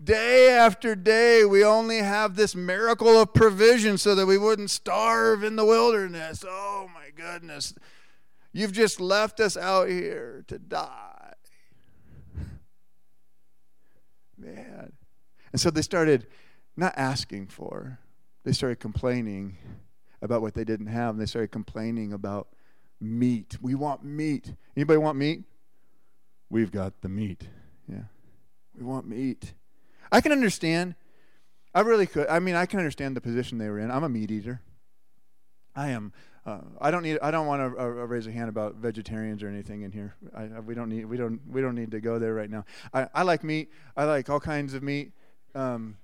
Day 0.00 0.48
after 0.48 0.94
day, 0.94 1.44
we 1.44 1.64
only 1.64 1.98
have 1.98 2.36
this 2.36 2.54
miracle 2.54 3.20
of 3.20 3.34
provision 3.34 3.98
so 3.98 4.14
that 4.14 4.26
we 4.26 4.38
wouldn't 4.38 4.70
starve 4.70 5.42
in 5.42 5.56
the 5.56 5.64
wilderness. 5.64 6.44
Oh 6.48 6.88
my 6.94 7.10
goodness. 7.16 7.74
You've 8.52 8.72
just 8.72 9.00
left 9.00 9.40
us 9.40 9.56
out 9.56 9.88
here 9.88 10.44
to 10.48 10.58
die. 10.58 11.32
Man. 14.36 14.92
And 15.52 15.60
so 15.60 15.70
they 15.70 15.82
started 15.82 16.26
not 16.76 16.94
asking 16.96 17.46
for, 17.46 17.98
they 18.44 18.52
started 18.52 18.80
complaining 18.80 19.56
about 20.20 20.42
what 20.42 20.54
they 20.54 20.64
didn't 20.64 20.86
have. 20.86 21.14
And 21.14 21.20
they 21.20 21.26
started 21.26 21.50
complaining 21.50 22.12
about 22.12 22.48
meat. 23.00 23.56
We 23.60 23.74
want 23.74 24.04
meat. 24.04 24.54
Anybody 24.76 24.98
want 24.98 25.18
meat? 25.18 25.44
We've 26.50 26.70
got 26.70 27.00
the 27.00 27.08
meat. 27.08 27.48
Yeah. 27.88 28.04
We 28.76 28.84
want 28.84 29.06
meat. 29.06 29.54
I 30.10 30.20
can 30.20 30.32
understand. 30.32 30.94
I 31.74 31.80
really 31.80 32.06
could. 32.06 32.28
I 32.28 32.38
mean, 32.38 32.54
I 32.54 32.66
can 32.66 32.78
understand 32.78 33.16
the 33.16 33.20
position 33.20 33.58
they 33.58 33.68
were 33.68 33.78
in. 33.78 33.90
I'm 33.90 34.04
a 34.04 34.08
meat 34.08 34.30
eater. 34.30 34.60
I 35.74 35.88
am 35.88 36.12
uh, 36.44 36.58
I 36.80 36.90
don't 36.90 37.02
need. 37.04 37.18
I 37.22 37.30
don't 37.30 37.46
want 37.46 37.74
to 37.74 37.80
uh, 37.80 37.86
raise 37.86 38.26
a 38.26 38.32
hand 38.32 38.48
about 38.48 38.74
vegetarians 38.74 39.42
or 39.42 39.48
anything 39.48 39.82
in 39.82 39.92
here. 39.92 40.16
I, 40.34 40.42
I, 40.42 40.60
we 40.60 40.74
don't 40.74 40.88
need. 40.88 41.04
We 41.04 41.16
don't. 41.16 41.40
We 41.48 41.60
don't 41.60 41.76
need 41.76 41.92
to 41.92 42.00
go 42.00 42.18
there 42.18 42.34
right 42.34 42.50
now. 42.50 42.64
I, 42.92 43.06
I 43.14 43.22
like 43.22 43.44
meat. 43.44 43.70
I 43.96 44.04
like 44.04 44.28
all 44.28 44.40
kinds 44.40 44.74
of 44.74 44.82
meat. 44.82 45.12
Um, 45.54 45.98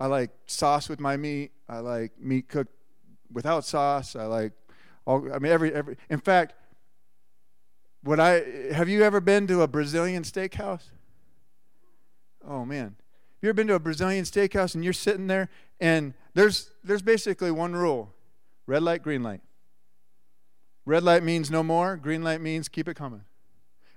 I 0.00 0.06
like 0.06 0.30
sauce 0.46 0.88
with 0.88 0.98
my 0.98 1.16
meat. 1.16 1.52
I 1.68 1.78
like 1.78 2.18
meat 2.18 2.48
cooked 2.48 2.72
without 3.32 3.64
sauce. 3.64 4.16
I 4.16 4.24
like 4.24 4.52
all. 5.06 5.32
I 5.32 5.38
mean, 5.38 5.52
every 5.52 5.72
every. 5.72 5.96
In 6.10 6.18
fact, 6.18 6.54
what 8.02 8.18
I 8.18 8.42
have 8.72 8.88
you 8.88 9.04
ever 9.04 9.20
been 9.20 9.46
to 9.46 9.62
a 9.62 9.68
Brazilian 9.68 10.24
steakhouse? 10.24 10.82
Oh 12.44 12.64
man, 12.64 12.96
have 12.96 13.42
you 13.42 13.48
ever 13.50 13.54
been 13.54 13.68
to 13.68 13.74
a 13.74 13.80
Brazilian 13.80 14.24
steakhouse 14.24 14.74
and 14.74 14.82
you're 14.82 14.92
sitting 14.92 15.28
there 15.28 15.48
and 15.78 16.12
there's 16.34 16.70
there's 16.82 17.02
basically 17.02 17.52
one 17.52 17.74
rule: 17.74 18.12
red 18.66 18.82
light, 18.82 19.04
green 19.04 19.22
light. 19.22 19.42
Red 20.86 21.02
light 21.02 21.24
means 21.24 21.50
no 21.50 21.62
more, 21.62 21.96
green 21.96 22.22
light 22.22 22.40
means 22.40 22.68
keep 22.68 22.88
it 22.88 22.94
coming. 22.94 23.24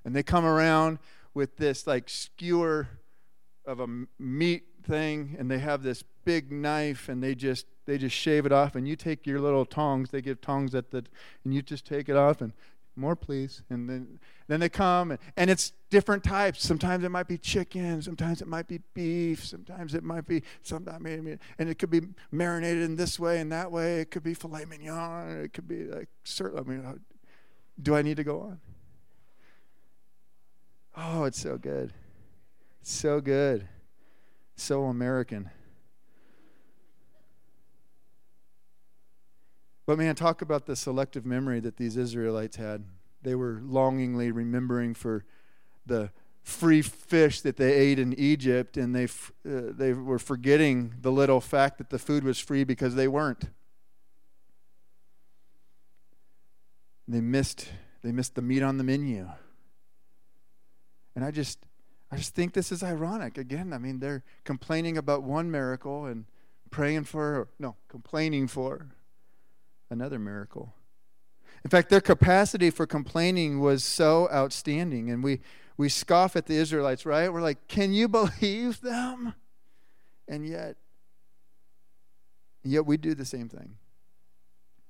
And 0.03 0.15
they 0.15 0.23
come 0.23 0.43
around 0.43 0.97
with 1.33 1.57
this 1.57 1.85
like 1.85 2.09
skewer 2.09 2.89
of 3.65 3.79
a 3.79 3.87
meat 4.17 4.63
thing 4.83 5.35
and 5.37 5.49
they 5.51 5.59
have 5.59 5.83
this 5.83 6.03
big 6.25 6.51
knife 6.51 7.07
and 7.07 7.21
they 7.21 7.35
just 7.35 7.67
they 7.85 7.97
just 7.97 8.15
shave 8.15 8.45
it 8.45 8.51
off 8.51 8.75
and 8.75 8.87
you 8.87 8.95
take 8.95 9.27
your 9.27 9.39
little 9.39 9.65
tongs 9.65 10.09
they 10.09 10.21
give 10.21 10.41
tongs 10.41 10.73
at 10.73 10.89
the 10.89 11.05
and 11.43 11.53
you 11.53 11.61
just 11.61 11.85
take 11.85 12.09
it 12.09 12.15
off 12.15 12.41
and 12.41 12.53
more 12.95 13.15
please. 13.15 13.63
And 13.69 13.89
then 13.89 14.19
then 14.47 14.59
they 14.59 14.69
come 14.69 15.11
and, 15.11 15.19
and 15.37 15.49
it's 15.49 15.73
different 15.89 16.23
types. 16.23 16.65
Sometimes 16.65 17.03
it 17.03 17.09
might 17.09 17.27
be 17.27 17.37
chicken 17.37 18.01
sometimes 18.01 18.41
it 18.41 18.47
might 18.47 18.67
be 18.67 18.79
beef 18.93 19.45
sometimes 19.45 19.93
it 19.93 20.03
might 20.03 20.27
be 20.27 20.43
sometimes 20.63 21.39
and 21.57 21.69
it 21.69 21.79
could 21.79 21.89
be 21.89 22.01
marinated 22.31 22.83
in 22.83 22.95
this 22.95 23.19
way 23.19 23.39
and 23.39 23.51
that 23.51 23.71
way. 23.71 24.01
It 24.01 24.11
could 24.11 24.23
be 24.23 24.33
filet 24.33 24.65
mignon 24.65 25.43
it 25.43 25.53
could 25.53 25.67
be 25.67 25.85
like 25.85 26.09
certain 26.23 26.59
i 26.59 26.63
mean 26.63 26.85
uh, 26.85 26.95
do 27.81 27.95
i 27.95 28.01
need 28.01 28.17
to 28.17 28.23
go 28.23 28.41
on? 28.41 28.59
Oh 30.95 31.23
it's 31.23 31.39
so 31.39 31.57
good. 31.57 31.93
So 32.81 33.21
good. 33.21 33.67
So 34.55 34.85
american 34.85 35.49
But 39.89 39.97
man, 39.97 40.13
talk 40.13 40.43
about 40.43 40.67
the 40.67 40.75
selective 40.75 41.25
memory 41.25 41.59
that 41.61 41.77
these 41.77 41.97
Israelites 41.97 42.57
had. 42.57 42.83
They 43.23 43.33
were 43.33 43.59
longingly 43.63 44.29
remembering 44.29 44.93
for 44.93 45.25
the 45.83 46.11
free 46.43 46.83
fish 46.83 47.41
that 47.41 47.57
they 47.57 47.73
ate 47.73 47.97
in 47.97 48.13
Egypt, 48.13 48.77
and 48.77 48.95
they, 48.95 49.05
uh, 49.05 49.73
they 49.73 49.93
were 49.93 50.19
forgetting 50.19 50.93
the 51.01 51.11
little 51.11 51.41
fact 51.41 51.79
that 51.79 51.89
the 51.89 51.97
food 51.97 52.23
was 52.23 52.37
free 52.37 52.63
because 52.63 52.93
they 52.93 53.07
weren't. 53.07 53.45
They 57.07 57.19
missed, 57.19 57.69
they 58.03 58.11
missed 58.11 58.35
the 58.35 58.43
meat 58.43 58.61
on 58.61 58.77
the 58.77 58.83
menu. 58.83 59.27
And 61.15 61.25
I 61.25 61.31
just, 61.31 61.57
I 62.11 62.17
just 62.17 62.35
think 62.35 62.53
this 62.53 62.71
is 62.71 62.83
ironic. 62.83 63.39
Again, 63.39 63.73
I 63.73 63.79
mean, 63.79 64.01
they're 64.01 64.23
complaining 64.43 64.99
about 64.99 65.23
one 65.23 65.49
miracle 65.49 66.05
and 66.05 66.25
praying 66.69 67.05
for, 67.05 67.47
no, 67.57 67.75
complaining 67.87 68.47
for 68.47 68.89
another 69.89 70.19
miracle. 70.19 70.73
In 71.63 71.69
fact, 71.69 71.89
their 71.89 72.01
capacity 72.01 72.69
for 72.69 72.85
complaining 72.85 73.59
was 73.59 73.83
so 73.83 74.29
outstanding. 74.31 75.09
And 75.09 75.23
we, 75.23 75.41
we 75.77 75.89
scoff 75.89 76.35
at 76.35 76.45
the 76.45 76.55
Israelites, 76.55 77.05
right? 77.05 77.31
We're 77.31 77.41
like, 77.41 77.67
can 77.67 77.93
you 77.93 78.07
believe 78.09 78.81
them? 78.81 79.33
And 80.27 80.47
yet, 80.47 80.77
yet 82.63 82.85
we 82.85 82.97
do 82.97 83.15
the 83.15 83.25
same 83.25 83.49
thing. 83.49 83.75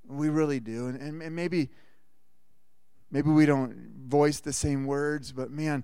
We 0.07 0.29
really 0.29 0.59
do. 0.59 0.87
And, 0.87 0.99
and, 0.99 1.21
and 1.21 1.35
maybe, 1.35 1.69
maybe 3.11 3.29
we 3.29 3.45
don't 3.45 4.05
voice 4.07 4.39
the 4.39 4.53
same 4.53 4.85
words, 4.85 5.31
but 5.31 5.51
man, 5.51 5.83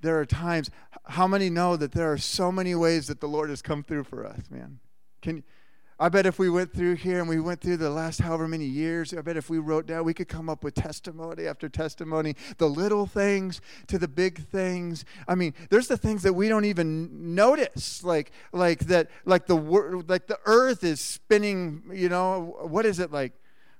there 0.00 0.18
are 0.20 0.26
times. 0.26 0.70
How 1.06 1.26
many 1.26 1.48
know 1.48 1.76
that 1.76 1.92
there 1.92 2.12
are 2.12 2.18
so 2.18 2.52
many 2.52 2.74
ways 2.74 3.06
that 3.06 3.20
the 3.20 3.28
Lord 3.28 3.48
has 3.48 3.62
come 3.62 3.82
through 3.82 4.04
for 4.04 4.26
us, 4.26 4.50
man? 4.50 4.80
Can 5.22 5.44
I 5.98 6.08
bet 6.08 6.26
if 6.26 6.38
we 6.38 6.50
went 6.50 6.72
through 6.72 6.96
here 6.96 7.20
and 7.20 7.28
we 7.28 7.38
went 7.38 7.60
through 7.60 7.76
the 7.76 7.90
last 7.90 8.20
however 8.20 8.48
many 8.48 8.64
years, 8.64 9.14
I 9.14 9.20
bet 9.20 9.36
if 9.36 9.48
we 9.48 9.58
wrote 9.58 9.86
down, 9.86 10.04
we 10.04 10.12
could 10.12 10.28
come 10.28 10.48
up 10.48 10.64
with 10.64 10.74
testimony 10.74 11.46
after 11.46 11.68
testimony, 11.68 12.34
the 12.58 12.68
little 12.68 13.06
things 13.06 13.60
to 13.86 13.98
the 13.98 14.08
big 14.08 14.46
things. 14.48 15.04
I 15.28 15.36
mean, 15.36 15.54
there's 15.70 15.86
the 15.86 15.96
things 15.96 16.22
that 16.24 16.32
we 16.32 16.48
don't 16.48 16.64
even 16.64 17.34
notice, 17.34 18.02
like 18.02 18.32
like 18.52 18.80
that, 18.86 19.08
like 19.24 19.46
the 19.46 19.54
like 19.54 20.26
the 20.26 20.38
Earth 20.46 20.82
is 20.82 21.00
spinning. 21.00 21.84
You 21.92 22.08
know, 22.08 22.56
what 22.62 22.86
is 22.86 22.98
it 22.98 23.12
like? 23.12 23.32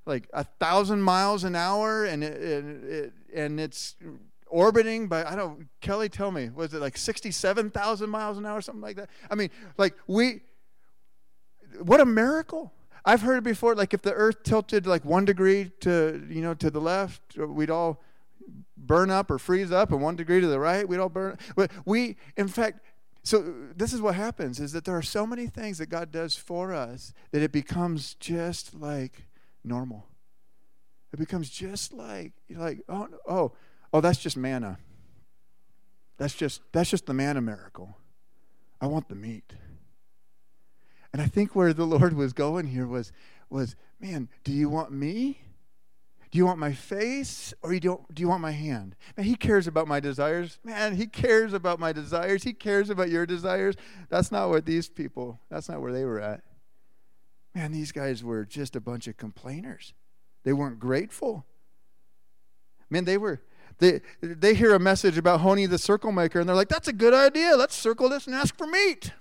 Like 0.06 0.28
a 0.34 0.44
thousand 0.44 1.00
miles 1.00 1.44
an 1.44 1.56
hour, 1.56 2.04
and 2.04 2.22
it, 2.22 2.34
it, 2.34 3.12
and 3.34 3.58
it's 3.58 3.96
orbiting 4.46 5.08
by 5.08 5.24
I 5.24 5.34
don't. 5.34 5.66
Kelly, 5.80 6.10
tell 6.10 6.30
me, 6.30 6.50
was 6.50 6.74
it 6.74 6.80
like 6.80 6.98
sixty-seven 6.98 7.70
thousand 7.70 8.10
miles 8.10 8.36
an 8.36 8.44
hour, 8.44 8.60
something 8.60 8.82
like 8.82 8.96
that? 8.96 9.08
I 9.30 9.34
mean, 9.34 9.48
like 9.78 9.94
we 10.06 10.42
what 11.82 12.00
a 12.00 12.06
miracle. 12.06 12.72
I've 13.04 13.22
heard 13.22 13.38
it 13.38 13.44
before, 13.44 13.74
like 13.74 13.92
if 13.92 14.02
the 14.02 14.12
earth 14.12 14.42
tilted 14.44 14.86
like 14.86 15.04
one 15.04 15.24
degree 15.24 15.72
to, 15.80 16.26
you 16.28 16.40
know, 16.40 16.54
to 16.54 16.70
the 16.70 16.80
left, 16.80 17.36
we'd 17.36 17.70
all 17.70 18.02
burn 18.76 19.10
up 19.10 19.30
or 19.30 19.38
freeze 19.38 19.72
up, 19.72 19.92
and 19.92 20.00
one 20.00 20.16
degree 20.16 20.40
to 20.40 20.46
the 20.46 20.58
right, 20.58 20.88
we'd 20.88 20.98
all 20.98 21.08
burn. 21.08 21.38
But 21.54 21.70
we, 21.84 22.16
in 22.36 22.48
fact, 22.48 22.80
so 23.22 23.54
this 23.74 23.92
is 23.92 24.00
what 24.00 24.14
happens 24.14 24.60
is 24.60 24.72
that 24.72 24.84
there 24.84 24.96
are 24.96 25.02
so 25.02 25.26
many 25.26 25.46
things 25.46 25.78
that 25.78 25.86
God 25.86 26.10
does 26.10 26.36
for 26.36 26.74
us 26.74 27.12
that 27.30 27.42
it 27.42 27.52
becomes 27.52 28.14
just 28.14 28.74
like 28.74 29.26
normal. 29.64 30.06
It 31.12 31.18
becomes 31.18 31.48
just 31.48 31.92
like 31.92 32.32
like 32.50 32.80
oh 32.88 33.08
oh 33.26 33.52
oh 33.92 34.00
that's 34.00 34.18
just 34.18 34.36
manna. 34.36 34.78
That's 36.18 36.34
just 36.34 36.60
that's 36.72 36.90
just 36.90 37.06
the 37.06 37.14
manna 37.14 37.40
miracle. 37.40 37.96
I 38.80 38.86
want 38.86 39.08
the 39.08 39.14
meat. 39.14 39.54
And 41.14 41.22
I 41.22 41.26
think 41.26 41.54
where 41.54 41.72
the 41.72 41.86
Lord 41.86 42.14
was 42.14 42.32
going 42.32 42.66
here 42.66 42.88
was, 42.88 43.12
was 43.48 43.76
man, 44.00 44.28
do 44.42 44.50
you 44.50 44.68
want 44.68 44.90
me? 44.90 45.38
Do 46.32 46.38
you 46.38 46.44
want 46.44 46.58
my 46.58 46.72
face 46.72 47.54
or 47.62 47.72
you 47.72 47.78
don't, 47.78 48.12
do 48.12 48.20
you 48.20 48.26
want 48.26 48.42
my 48.42 48.50
hand? 48.50 48.96
Man, 49.16 49.24
he 49.24 49.36
cares 49.36 49.68
about 49.68 49.86
my 49.86 50.00
desires. 50.00 50.58
Man, 50.64 50.96
he 50.96 51.06
cares 51.06 51.52
about 51.52 51.78
my 51.78 51.92
desires. 51.92 52.42
He 52.42 52.52
cares 52.52 52.90
about 52.90 53.10
your 53.10 53.26
desires. 53.26 53.76
That's 54.08 54.32
not 54.32 54.50
what 54.50 54.66
these 54.66 54.88
people, 54.88 55.38
that's 55.48 55.68
not 55.68 55.80
where 55.80 55.92
they 55.92 56.04
were 56.04 56.20
at. 56.20 56.42
Man, 57.54 57.70
these 57.70 57.92
guys 57.92 58.24
were 58.24 58.44
just 58.44 58.74
a 58.74 58.80
bunch 58.80 59.06
of 59.06 59.16
complainers. 59.16 59.94
They 60.42 60.52
weren't 60.52 60.80
grateful. 60.80 61.46
Man, 62.90 63.04
they 63.04 63.18
were, 63.18 63.40
they, 63.78 64.00
they 64.20 64.54
hear 64.54 64.74
a 64.74 64.80
message 64.80 65.16
about 65.16 65.42
Honi 65.42 65.66
the 65.66 65.78
circle 65.78 66.10
maker 66.10 66.40
and 66.40 66.48
they're 66.48 66.56
like, 66.56 66.68
that's 66.68 66.88
a 66.88 66.92
good 66.92 67.14
idea. 67.14 67.54
Let's 67.54 67.76
circle 67.76 68.08
this 68.08 68.26
and 68.26 68.34
ask 68.34 68.58
for 68.58 68.66
meat. 68.66 69.12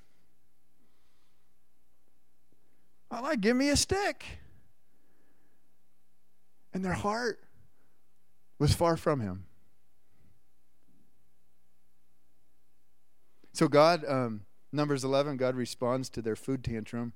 I 3.13 3.19
like, 3.19 3.41
give 3.41 3.55
me 3.55 3.69
a 3.69 3.77
stick. 3.77 4.25
And 6.73 6.83
their 6.83 6.93
heart 6.93 7.39
was 8.57 8.73
far 8.73 8.97
from 8.97 9.19
him. 9.19 9.45
So, 13.53 13.67
God, 13.67 14.03
um, 14.07 14.45
Numbers 14.71 15.03
11, 15.03 15.37
God 15.37 15.55
responds 15.55 16.09
to 16.09 16.23
their 16.23 16.35
food 16.35 16.63
tantrum 16.63 17.13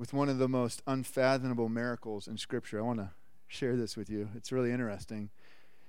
with 0.00 0.12
one 0.12 0.28
of 0.28 0.38
the 0.38 0.48
most 0.48 0.82
unfathomable 0.88 1.68
miracles 1.68 2.26
in 2.26 2.38
Scripture. 2.38 2.80
I 2.80 2.82
want 2.82 2.98
to 2.98 3.10
share 3.46 3.76
this 3.76 3.96
with 3.96 4.10
you. 4.10 4.30
It's 4.34 4.50
really 4.50 4.72
interesting. 4.72 5.30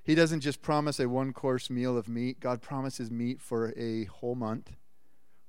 He 0.04 0.14
doesn't 0.14 0.42
just 0.42 0.62
promise 0.62 1.00
a 1.00 1.10
one 1.10 1.34
course 1.34 1.72
meal 1.72 1.98
of 1.98 2.08
meat, 2.08 2.40
God 2.40 2.62
promises 2.62 3.10
meat 3.10 3.42
for 3.42 3.74
a 3.76 4.04
whole 4.06 4.36
month 4.36 4.74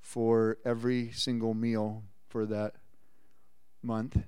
for 0.00 0.56
every 0.64 1.12
single 1.12 1.52
meal 1.52 2.04
for 2.28 2.46
that 2.46 2.74
month. 3.82 4.18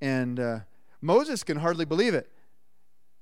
And 0.00 0.38
uh, 0.38 0.58
Moses 1.00 1.42
can 1.42 1.58
hardly 1.58 1.84
believe 1.84 2.14
it. 2.14 2.30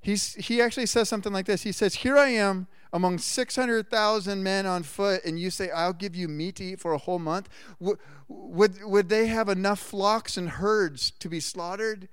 He's, 0.01 0.35
he 0.35 0.61
actually 0.61 0.85
says 0.85 1.07
something 1.07 1.31
like 1.31 1.45
this 1.45 1.63
He 1.63 1.71
says, 1.71 1.95
Here 1.95 2.17
I 2.17 2.29
am 2.29 2.67
among 2.91 3.17
600,000 3.17 4.43
men 4.43 4.65
on 4.65 4.83
foot, 4.83 5.23
and 5.25 5.39
you 5.39 5.49
say, 5.49 5.71
I'll 5.71 5.93
give 5.93 6.15
you 6.15 6.27
meat 6.27 6.57
to 6.57 6.63
eat 6.63 6.79
for 6.79 6.93
a 6.93 6.97
whole 6.97 7.19
month. 7.19 7.49
W- 7.79 7.97
would, 8.27 8.83
would 8.83 9.09
they 9.09 9.27
have 9.27 9.49
enough 9.49 9.79
flocks 9.79 10.37
and 10.37 10.49
herds 10.49 11.11
to 11.11 11.29
be 11.29 11.39
slaughtered? 11.39 12.09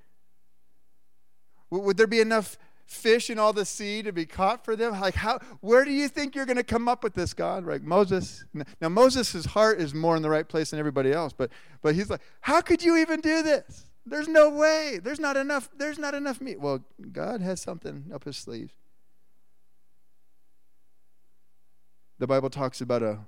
W- 1.70 1.84
would 1.84 1.96
there 1.96 2.06
be 2.06 2.20
enough 2.20 2.56
fish 2.90 3.30
in 3.30 3.38
all 3.38 3.52
the 3.52 3.64
sea 3.64 4.02
to 4.02 4.12
be 4.12 4.26
caught 4.26 4.64
for 4.64 4.74
them? 4.74 4.98
Like 5.00 5.14
how 5.14 5.38
where 5.60 5.84
do 5.84 5.92
you 5.92 6.08
think 6.08 6.34
you're 6.34 6.46
going 6.46 6.56
to 6.56 6.64
come 6.64 6.88
up 6.88 7.04
with 7.04 7.14
this, 7.14 7.32
God? 7.32 7.64
Right, 7.64 7.82
Moses. 7.82 8.44
Now 8.80 8.88
Moses' 8.88 9.46
heart 9.46 9.80
is 9.80 9.94
more 9.94 10.16
in 10.16 10.22
the 10.22 10.28
right 10.28 10.48
place 10.48 10.70
than 10.70 10.80
everybody 10.80 11.12
else, 11.12 11.32
but 11.32 11.50
but 11.82 11.94
he's 11.94 12.10
like, 12.10 12.20
how 12.40 12.60
could 12.60 12.82
you 12.82 12.96
even 12.96 13.20
do 13.20 13.42
this? 13.42 13.86
There's 14.04 14.28
no 14.28 14.50
way. 14.50 14.98
There's 15.02 15.20
not 15.20 15.36
enough. 15.36 15.68
There's 15.76 15.98
not 15.98 16.14
enough 16.14 16.40
meat. 16.40 16.60
Well, 16.60 16.84
God 17.12 17.40
has 17.40 17.60
something 17.60 18.10
up 18.12 18.24
his 18.24 18.36
sleeve. 18.36 18.74
The 22.18 22.26
Bible 22.26 22.50
talks 22.50 22.80
about 22.80 23.02
a 23.02 23.20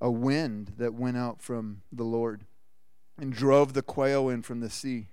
a 0.00 0.10
wind 0.10 0.74
that 0.78 0.94
went 0.94 1.16
out 1.16 1.40
from 1.40 1.82
the 1.90 2.04
Lord 2.04 2.44
and 3.18 3.32
drove 3.32 3.72
the 3.72 3.82
quail 3.82 4.28
in 4.28 4.42
from 4.42 4.60
the 4.60 4.70
sea. 4.70 5.08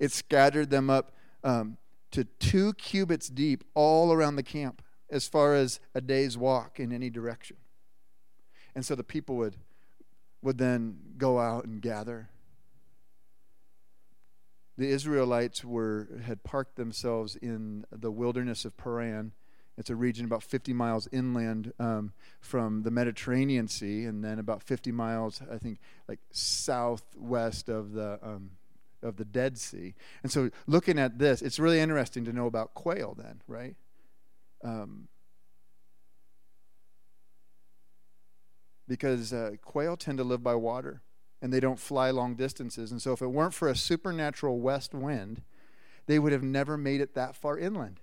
It 0.00 0.12
scattered 0.12 0.70
them 0.70 0.90
up 0.90 1.12
um, 1.42 1.76
to 2.14 2.22
two 2.38 2.74
cubits 2.74 3.28
deep 3.28 3.64
all 3.74 4.12
around 4.12 4.36
the 4.36 4.42
camp, 4.44 4.82
as 5.10 5.26
far 5.26 5.56
as 5.56 5.80
a 5.96 6.00
day's 6.00 6.38
walk 6.38 6.78
in 6.78 6.92
any 6.92 7.10
direction. 7.10 7.56
And 8.72 8.86
so 8.86 8.94
the 8.94 9.02
people 9.02 9.34
would, 9.36 9.56
would 10.40 10.56
then 10.58 10.96
go 11.18 11.40
out 11.40 11.64
and 11.64 11.82
gather. 11.82 12.28
The 14.78 14.86
Israelites 14.86 15.64
were, 15.64 16.08
had 16.24 16.44
parked 16.44 16.76
themselves 16.76 17.34
in 17.34 17.84
the 17.90 18.12
wilderness 18.12 18.64
of 18.64 18.76
Paran. 18.76 19.32
It's 19.76 19.90
a 19.90 19.96
region 19.96 20.24
about 20.24 20.44
50 20.44 20.72
miles 20.72 21.08
inland 21.10 21.72
um, 21.80 22.12
from 22.40 22.84
the 22.84 22.92
Mediterranean 22.92 23.66
Sea, 23.66 24.04
and 24.04 24.22
then 24.22 24.38
about 24.38 24.62
50 24.62 24.92
miles, 24.92 25.42
I 25.50 25.58
think, 25.58 25.80
like 26.08 26.20
southwest 26.30 27.68
of 27.68 27.90
the 27.92 28.20
um, 28.22 28.50
of 29.04 29.16
the 29.16 29.24
Dead 29.24 29.58
Sea. 29.58 29.94
And 30.22 30.32
so, 30.32 30.50
looking 30.66 30.98
at 30.98 31.18
this, 31.18 31.42
it's 31.42 31.58
really 31.58 31.80
interesting 31.80 32.24
to 32.24 32.32
know 32.32 32.46
about 32.46 32.74
quail, 32.74 33.14
then, 33.16 33.42
right? 33.46 33.76
Um, 34.62 35.08
because 38.88 39.32
uh, 39.32 39.52
quail 39.62 39.96
tend 39.96 40.18
to 40.18 40.24
live 40.24 40.42
by 40.42 40.54
water 40.54 41.02
and 41.42 41.52
they 41.52 41.60
don't 41.60 41.78
fly 41.78 42.10
long 42.10 42.34
distances. 42.34 42.90
And 42.90 43.00
so, 43.00 43.12
if 43.12 43.22
it 43.22 43.28
weren't 43.28 43.54
for 43.54 43.68
a 43.68 43.76
supernatural 43.76 44.60
west 44.60 44.94
wind, 44.94 45.42
they 46.06 46.18
would 46.18 46.32
have 46.32 46.42
never 46.42 46.76
made 46.76 47.00
it 47.00 47.14
that 47.14 47.36
far 47.36 47.58
inland. 47.58 48.00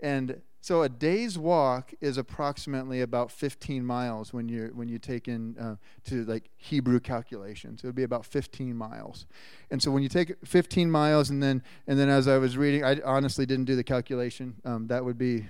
And 0.00 0.42
so 0.66 0.82
a 0.82 0.88
day's 0.88 1.38
walk 1.38 1.94
is 2.00 2.18
approximately 2.18 3.00
about 3.00 3.30
15 3.30 3.86
miles 3.86 4.32
when 4.32 4.48
you 4.48 4.72
when 4.74 4.88
you 4.88 4.98
take 4.98 5.28
in 5.28 5.56
uh, 5.60 5.76
to 6.06 6.24
like 6.24 6.50
Hebrew 6.56 6.98
calculations. 6.98 7.84
It 7.84 7.86
would 7.86 7.94
be 7.94 8.02
about 8.02 8.26
15 8.26 8.76
miles. 8.76 9.26
And 9.70 9.80
so 9.80 9.92
when 9.92 10.02
you 10.02 10.08
take 10.08 10.34
15 10.44 10.90
miles 10.90 11.30
and 11.30 11.40
then 11.40 11.62
and 11.86 11.96
then 11.96 12.08
as 12.08 12.26
I 12.26 12.38
was 12.38 12.56
reading, 12.56 12.82
I 12.82 13.00
honestly 13.04 13.46
didn't 13.46 13.66
do 13.66 13.76
the 13.76 13.84
calculation. 13.84 14.56
Um, 14.64 14.88
that 14.88 15.04
would 15.04 15.16
be 15.16 15.46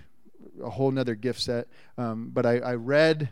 a 0.63 0.69
whole 0.69 0.91
nother 0.91 1.15
gift 1.15 1.41
set. 1.41 1.69
Um, 1.97 2.29
but 2.35 2.45
I, 2.45 2.59
I 2.59 2.75
read 2.75 3.31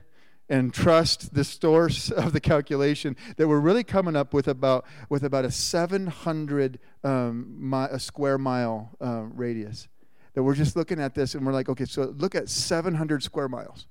and 0.48 0.72
trust 0.72 1.34
the 1.34 1.44
source 1.44 2.10
of 2.24 2.32
the 2.32 2.40
calculation 2.40 3.14
that 3.36 3.46
we're 3.46 3.60
really 3.60 3.84
coming 3.84 4.16
up 4.16 4.32
with 4.32 4.48
about 4.48 4.86
with 5.10 5.22
about 5.22 5.44
a 5.44 5.50
700 5.50 6.78
um, 7.02 7.56
mi- 7.58 7.88
a 7.90 7.98
square 7.98 8.38
mile 8.38 8.96
uh, 9.02 9.24
radius 9.24 9.86
that 10.34 10.42
we're 10.42 10.54
just 10.54 10.76
looking 10.76 11.00
at 11.00 11.14
this 11.14 11.34
and 11.34 11.46
we're 11.46 11.52
like, 11.52 11.68
okay, 11.68 11.84
so 11.84 12.14
look 12.18 12.34
at 12.34 12.48
700 12.48 13.22
square 13.22 13.48
miles 13.48 13.86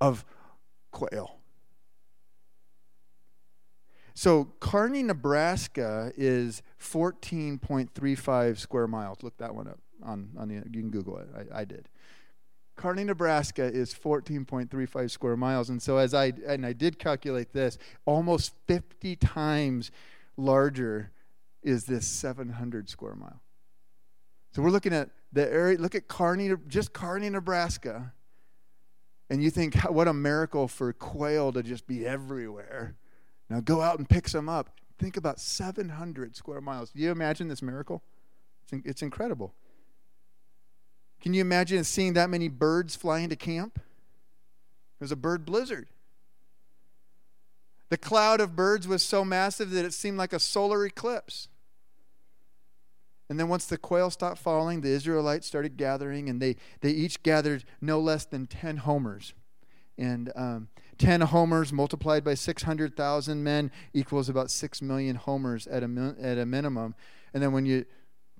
of 0.00 0.24
quail. 0.90 1.38
So 4.14 4.52
Kearney, 4.60 5.02
Nebraska 5.02 6.12
is 6.16 6.62
14.35 6.80 8.58
square 8.58 8.86
miles. 8.86 9.22
Look 9.22 9.36
that 9.38 9.54
one 9.54 9.68
up 9.68 9.78
on, 10.02 10.30
on 10.36 10.48
the, 10.48 10.54
you 10.54 10.80
can 10.80 10.90
Google 10.90 11.18
it. 11.18 11.28
I, 11.34 11.60
I 11.60 11.64
did. 11.64 11.88
Kearney, 12.76 13.04
Nebraska 13.04 13.64
is 13.64 13.94
14.35 13.94 15.10
square 15.10 15.36
miles. 15.36 15.70
And 15.70 15.80
so 15.80 15.98
as 15.98 16.14
I, 16.14 16.32
and 16.46 16.66
I 16.66 16.72
did 16.72 16.98
calculate 16.98 17.52
this, 17.52 17.78
almost 18.06 18.52
50 18.66 19.16
times 19.16 19.90
larger 20.36 21.10
is 21.62 21.84
this 21.84 22.06
700 22.06 22.88
square 22.88 23.14
mile. 23.14 23.40
So 24.52 24.62
we're 24.62 24.70
looking 24.70 24.92
at 24.92 25.08
the 25.32 25.50
area, 25.50 25.78
look 25.78 25.94
at 25.94 26.08
Kearney, 26.08 26.52
just 26.68 26.92
Kearney, 26.92 27.30
Nebraska. 27.30 28.12
And 29.30 29.42
you 29.42 29.50
think, 29.50 29.74
what 29.90 30.08
a 30.08 30.12
miracle 30.12 30.68
for 30.68 30.92
quail 30.92 31.52
to 31.52 31.62
just 31.62 31.86
be 31.86 32.06
everywhere. 32.06 32.96
Now 33.48 33.60
go 33.60 33.80
out 33.80 33.98
and 33.98 34.08
pick 34.08 34.28
some 34.28 34.48
up. 34.48 34.70
Think 34.98 35.16
about 35.16 35.40
700 35.40 36.36
square 36.36 36.60
miles. 36.60 36.90
Do 36.90 37.02
you 37.02 37.10
imagine 37.10 37.48
this 37.48 37.62
miracle? 37.62 38.02
It's, 38.64 38.86
it's 38.86 39.02
incredible. 39.02 39.54
Can 41.20 41.34
you 41.34 41.40
imagine 41.40 41.84
seeing 41.84 42.12
that 42.12 42.28
many 42.28 42.48
birds 42.48 42.94
fly 42.94 43.20
into 43.20 43.36
camp? 43.36 43.80
There's 44.98 45.12
a 45.12 45.16
bird 45.16 45.44
blizzard. 45.44 45.88
The 47.88 47.96
cloud 47.96 48.40
of 48.40 48.56
birds 48.56 48.88
was 48.88 49.02
so 49.02 49.24
massive 49.24 49.70
that 49.70 49.84
it 49.84 49.92
seemed 49.92 50.18
like 50.18 50.32
a 50.32 50.38
solar 50.38 50.84
eclipse. 50.84 51.48
And 53.32 53.40
then 53.40 53.48
once 53.48 53.64
the 53.64 53.78
quail 53.78 54.10
stopped 54.10 54.36
falling, 54.36 54.82
the 54.82 54.90
Israelites 54.90 55.46
started 55.46 55.78
gathering, 55.78 56.28
and 56.28 56.38
they, 56.38 56.54
they 56.82 56.90
each 56.90 57.22
gathered 57.22 57.64
no 57.80 57.98
less 57.98 58.26
than 58.26 58.46
10 58.46 58.76
homers. 58.76 59.32
And 59.96 60.30
um, 60.36 60.68
10 60.98 61.22
homers 61.22 61.72
multiplied 61.72 62.24
by 62.24 62.34
600,000 62.34 63.42
men 63.42 63.70
equals 63.94 64.28
about 64.28 64.50
6 64.50 64.82
million 64.82 65.16
homers 65.16 65.66
at 65.66 65.82
a, 65.82 66.14
at 66.20 66.36
a 66.36 66.44
minimum. 66.44 66.94
And 67.32 67.42
then 67.42 67.52
when 67.52 67.64
you 67.64 67.86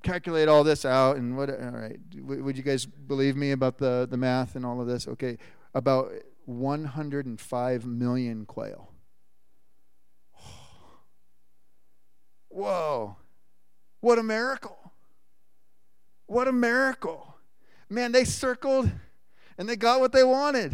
calculate 0.02 0.46
all 0.46 0.62
this 0.62 0.84
out, 0.84 1.16
and 1.16 1.38
what, 1.38 1.48
all 1.48 1.70
right, 1.70 1.98
would 2.18 2.58
you 2.58 2.62
guys 2.62 2.84
believe 2.84 3.34
me 3.34 3.52
about 3.52 3.78
the, 3.78 4.06
the 4.10 4.18
math 4.18 4.56
and 4.56 4.66
all 4.66 4.78
of 4.78 4.86
this? 4.86 5.08
Okay, 5.08 5.38
about 5.72 6.12
105 6.44 7.86
million 7.86 8.44
quail. 8.44 8.90
Whoa. 12.50 13.16
What 14.02 14.18
a 14.18 14.22
miracle. 14.22 14.81
What 16.26 16.48
a 16.48 16.52
miracle. 16.52 17.36
Man, 17.88 18.12
they 18.12 18.24
circled 18.24 18.90
and 19.58 19.68
they 19.68 19.76
got 19.76 20.00
what 20.00 20.12
they 20.12 20.24
wanted. 20.24 20.72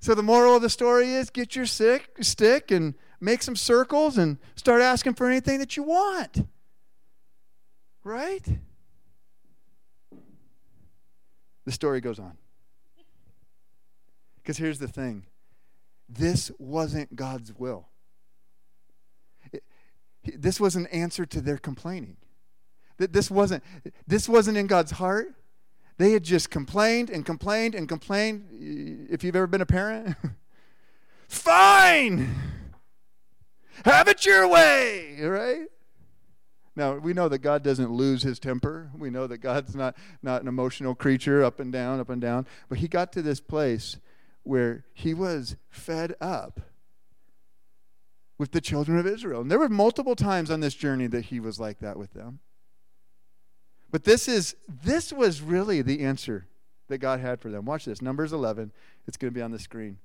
So 0.00 0.14
the 0.14 0.22
moral 0.22 0.56
of 0.56 0.62
the 0.62 0.70
story 0.70 1.12
is 1.12 1.28
get 1.30 1.54
your 1.54 1.66
sick, 1.66 2.10
stick 2.20 2.70
and 2.70 2.94
make 3.20 3.42
some 3.42 3.56
circles 3.56 4.16
and 4.16 4.38
start 4.54 4.80
asking 4.80 5.14
for 5.14 5.28
anything 5.28 5.58
that 5.58 5.76
you 5.76 5.82
want. 5.82 6.46
Right? 8.02 8.46
The 11.66 11.72
story 11.72 12.00
goes 12.00 12.18
on. 12.18 12.38
Because 14.36 14.56
here's 14.56 14.78
the 14.78 14.88
thing 14.88 15.26
this 16.08 16.50
wasn't 16.58 17.14
God's 17.14 17.52
will. 17.56 17.89
This 20.24 20.60
was 20.60 20.76
an 20.76 20.86
answer 20.88 21.24
to 21.26 21.40
their 21.40 21.58
complaining. 21.58 22.16
That 22.98 23.12
This 23.12 23.30
wasn't, 23.30 23.64
this 24.06 24.28
wasn't 24.28 24.56
in 24.56 24.66
God's 24.66 24.92
heart. 24.92 25.34
They 25.96 26.12
had 26.12 26.22
just 26.22 26.50
complained 26.50 27.10
and 27.10 27.26
complained 27.26 27.74
and 27.74 27.88
complained. 27.88 28.48
If 29.10 29.22
you've 29.22 29.36
ever 29.36 29.46
been 29.46 29.60
a 29.60 29.66
parent, 29.66 30.16
fine, 31.28 32.34
have 33.84 34.08
it 34.08 34.24
your 34.24 34.48
way, 34.48 35.18
right? 35.20 35.66
Now, 36.76 36.94
we 36.94 37.12
know 37.12 37.28
that 37.28 37.40
God 37.40 37.62
doesn't 37.62 37.90
lose 37.90 38.22
his 38.22 38.38
temper. 38.38 38.90
We 38.96 39.10
know 39.10 39.26
that 39.26 39.38
God's 39.38 39.74
not, 39.74 39.96
not 40.22 40.40
an 40.40 40.48
emotional 40.48 40.94
creature, 40.94 41.44
up 41.44 41.60
and 41.60 41.72
down, 41.72 42.00
up 42.00 42.08
and 42.08 42.20
down. 42.20 42.46
But 42.68 42.78
he 42.78 42.88
got 42.88 43.12
to 43.12 43.22
this 43.22 43.40
place 43.40 43.98
where 44.42 44.84
he 44.94 45.12
was 45.12 45.56
fed 45.68 46.14
up 46.20 46.60
with 48.40 48.52
the 48.52 48.60
children 48.60 48.98
of 48.98 49.06
Israel. 49.06 49.42
And 49.42 49.50
there 49.50 49.58
were 49.58 49.68
multiple 49.68 50.16
times 50.16 50.50
on 50.50 50.60
this 50.60 50.72
journey 50.72 51.06
that 51.08 51.26
he 51.26 51.40
was 51.40 51.60
like 51.60 51.78
that 51.80 51.98
with 51.98 52.14
them. 52.14 52.38
But 53.90 54.04
this 54.04 54.28
is 54.28 54.56
this 54.66 55.12
was 55.12 55.42
really 55.42 55.82
the 55.82 56.00
answer 56.00 56.46
that 56.88 56.98
God 56.98 57.20
had 57.20 57.42
for 57.42 57.50
them. 57.50 57.66
Watch 57.66 57.84
this. 57.84 58.00
Numbers 58.00 58.32
11. 58.32 58.72
It's 59.06 59.18
going 59.18 59.30
to 59.30 59.34
be 59.34 59.42
on 59.42 59.50
the 59.50 59.58
screen. 59.58 59.98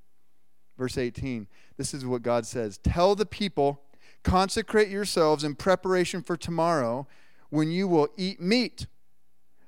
Verse 0.78 0.98
18. 0.98 1.48
This 1.78 1.94
is 1.94 2.06
what 2.06 2.24
God 2.24 2.46
says. 2.46 2.78
Tell 2.78 3.16
the 3.16 3.26
people, 3.26 3.82
consecrate 4.22 4.90
yourselves 4.90 5.46
in 5.46 5.56
preparation 5.56 6.22
for 6.22 6.36
tomorrow 6.36 7.08
when 7.52 7.72
you 7.72 7.88
will 7.88 8.10
eat 8.18 8.42
meat. 8.42 8.86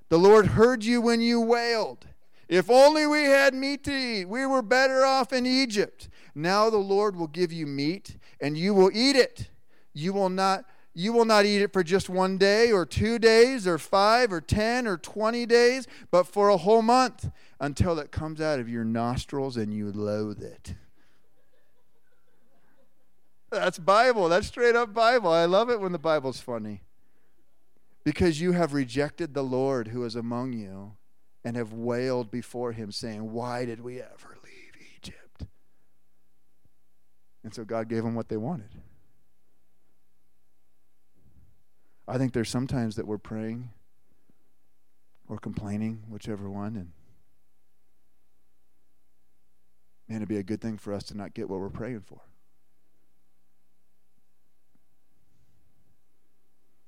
The 0.10 0.20
Lord 0.20 0.46
heard 0.48 0.84
you 0.84 1.00
when 1.00 1.22
you 1.22 1.40
wailed. 1.40 2.06
If 2.50 2.70
only 2.70 3.08
we 3.08 3.24
had 3.24 3.54
meat 3.54 3.86
to 3.86 3.94
eat. 3.94 4.26
We 4.26 4.46
were 4.46 4.62
better 4.62 5.06
off 5.06 5.32
in 5.32 5.46
Egypt. 5.46 6.10
Now 6.36 6.70
the 6.70 6.78
Lord 6.78 7.16
will 7.16 7.28
give 7.28 7.54
you 7.54 7.66
meat 7.66 8.18
and 8.40 8.58
you 8.58 8.74
will 8.74 8.92
eat 8.94 9.16
it. 9.16 9.50
You 9.94 10.14
will 10.14 10.30
not 10.30 10.66
you 10.94 11.14
will 11.14 11.26
not 11.26 11.46
eat 11.46 11.62
it 11.62 11.72
for 11.72 11.84
just 11.84 12.10
one 12.10 12.40
day 12.40 12.72
or 12.72 12.84
two 12.84 13.20
days 13.20 13.68
or 13.68 13.78
five 13.78 14.34
or 14.34 14.42
ten 14.42 14.88
or 14.88 14.98
twenty 14.98 15.46
days, 15.46 15.86
but 16.10 16.26
for 16.26 16.50
a 16.50 16.58
whole 16.58 16.82
month 16.82 17.30
until 17.60 18.00
it 18.00 18.12
comes 18.12 18.42
out 18.42 18.60
of 18.60 18.68
your 18.68 18.84
nostrils 18.84 19.58
and 19.58 19.72
you 19.72 19.92
loathe 19.92 20.42
it. 20.42 20.74
That's 23.52 23.78
Bible. 23.78 24.28
That's 24.28 24.48
straight 24.48 24.76
up 24.76 24.94
Bible. 24.94 25.32
I 25.32 25.46
love 25.46 25.70
it 25.70 25.80
when 25.80 25.92
the 25.92 26.00
Bible's 26.00 26.40
funny. 26.40 26.82
Because 28.04 28.42
you 28.42 28.54
have 28.54 28.74
rejected 28.74 29.34
the 29.34 29.44
Lord 29.44 29.90
who 29.90 30.04
is 30.04 30.16
among 30.16 30.54
you 30.54 30.94
and 31.44 31.56
have 31.56 31.74
wailed 31.74 32.32
before 32.32 32.72
him, 32.72 32.92
saying, 32.92 33.32
Why 33.32 33.66
did 33.66 33.82
we 33.82 34.02
ever? 34.02 34.38
And 37.44 37.54
so 37.54 37.64
God 37.64 37.88
gave 37.88 38.04
them 38.04 38.16
what 38.16 38.30
they 38.30 38.38
wanted. 38.38 38.70
I 42.08 42.18
think 42.18 42.34
there's 42.34 42.50
sometimes 42.50 42.96
that 42.96 43.06
we're 43.06 43.18
praying 43.18 43.70
or 45.28 45.38
complaining, 45.38 46.04
whichever 46.08 46.50
one, 46.50 46.76
and 46.78 46.92
man, 50.08 50.18
it'd 50.18 50.30
be 50.30 50.38
a 50.38 50.44
good 50.44 50.62
thing 50.62 50.78
for 50.78 50.94
us 50.94 51.04
to 51.06 51.18
not 51.18 51.34
get 51.34 51.50
what 51.50 51.60
we're 51.60 51.70
praying 51.70 52.02
for. 52.02 52.22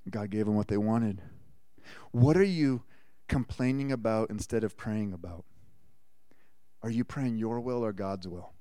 God 0.09 0.29
gave 0.29 0.45
them 0.45 0.55
what 0.55 0.69
they 0.69 0.77
wanted. 0.77 1.21
What 2.11 2.37
are 2.37 2.43
you 2.43 2.83
complaining 3.27 3.91
about 3.91 4.29
instead 4.29 4.63
of 4.63 4.77
praying 4.77 5.13
about? 5.13 5.45
Are 6.81 6.89
you 6.89 7.03
praying 7.03 7.37
your 7.37 7.59
will 7.59 7.83
or 7.83 7.93
God's 7.93 8.27
will? 8.27 8.53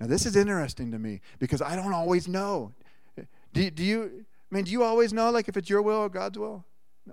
Now, 0.00 0.06
this 0.06 0.26
is 0.26 0.36
interesting 0.36 0.92
to 0.92 0.98
me 0.98 1.20
because 1.38 1.62
I 1.62 1.76
don't 1.76 1.92
always 1.92 2.28
know. 2.28 2.72
Do, 3.52 3.70
do 3.70 3.82
you 3.82 4.26
I 4.50 4.54
mean, 4.54 4.64
do 4.64 4.70
you 4.70 4.82
always 4.82 5.12
know 5.12 5.30
like 5.30 5.48
if 5.48 5.56
it's 5.56 5.68
your 5.68 5.82
will 5.82 5.98
or 5.98 6.08
God's 6.08 6.38
will? 6.38 6.64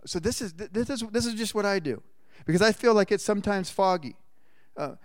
So 0.06 0.20
this 0.20 0.42
is 0.42 0.54
this 0.54 0.90
is 0.90 1.04
this 1.12 1.26
is 1.26 1.34
just 1.34 1.56
what 1.56 1.66
I 1.66 1.80
do 1.80 2.02
because 2.46 2.62
I 2.62 2.72
feel 2.72 2.94
like 2.94 3.12
it's 3.12 3.24
sometimes 3.24 3.70
foggy, 3.70 4.16
uh, 4.78 4.96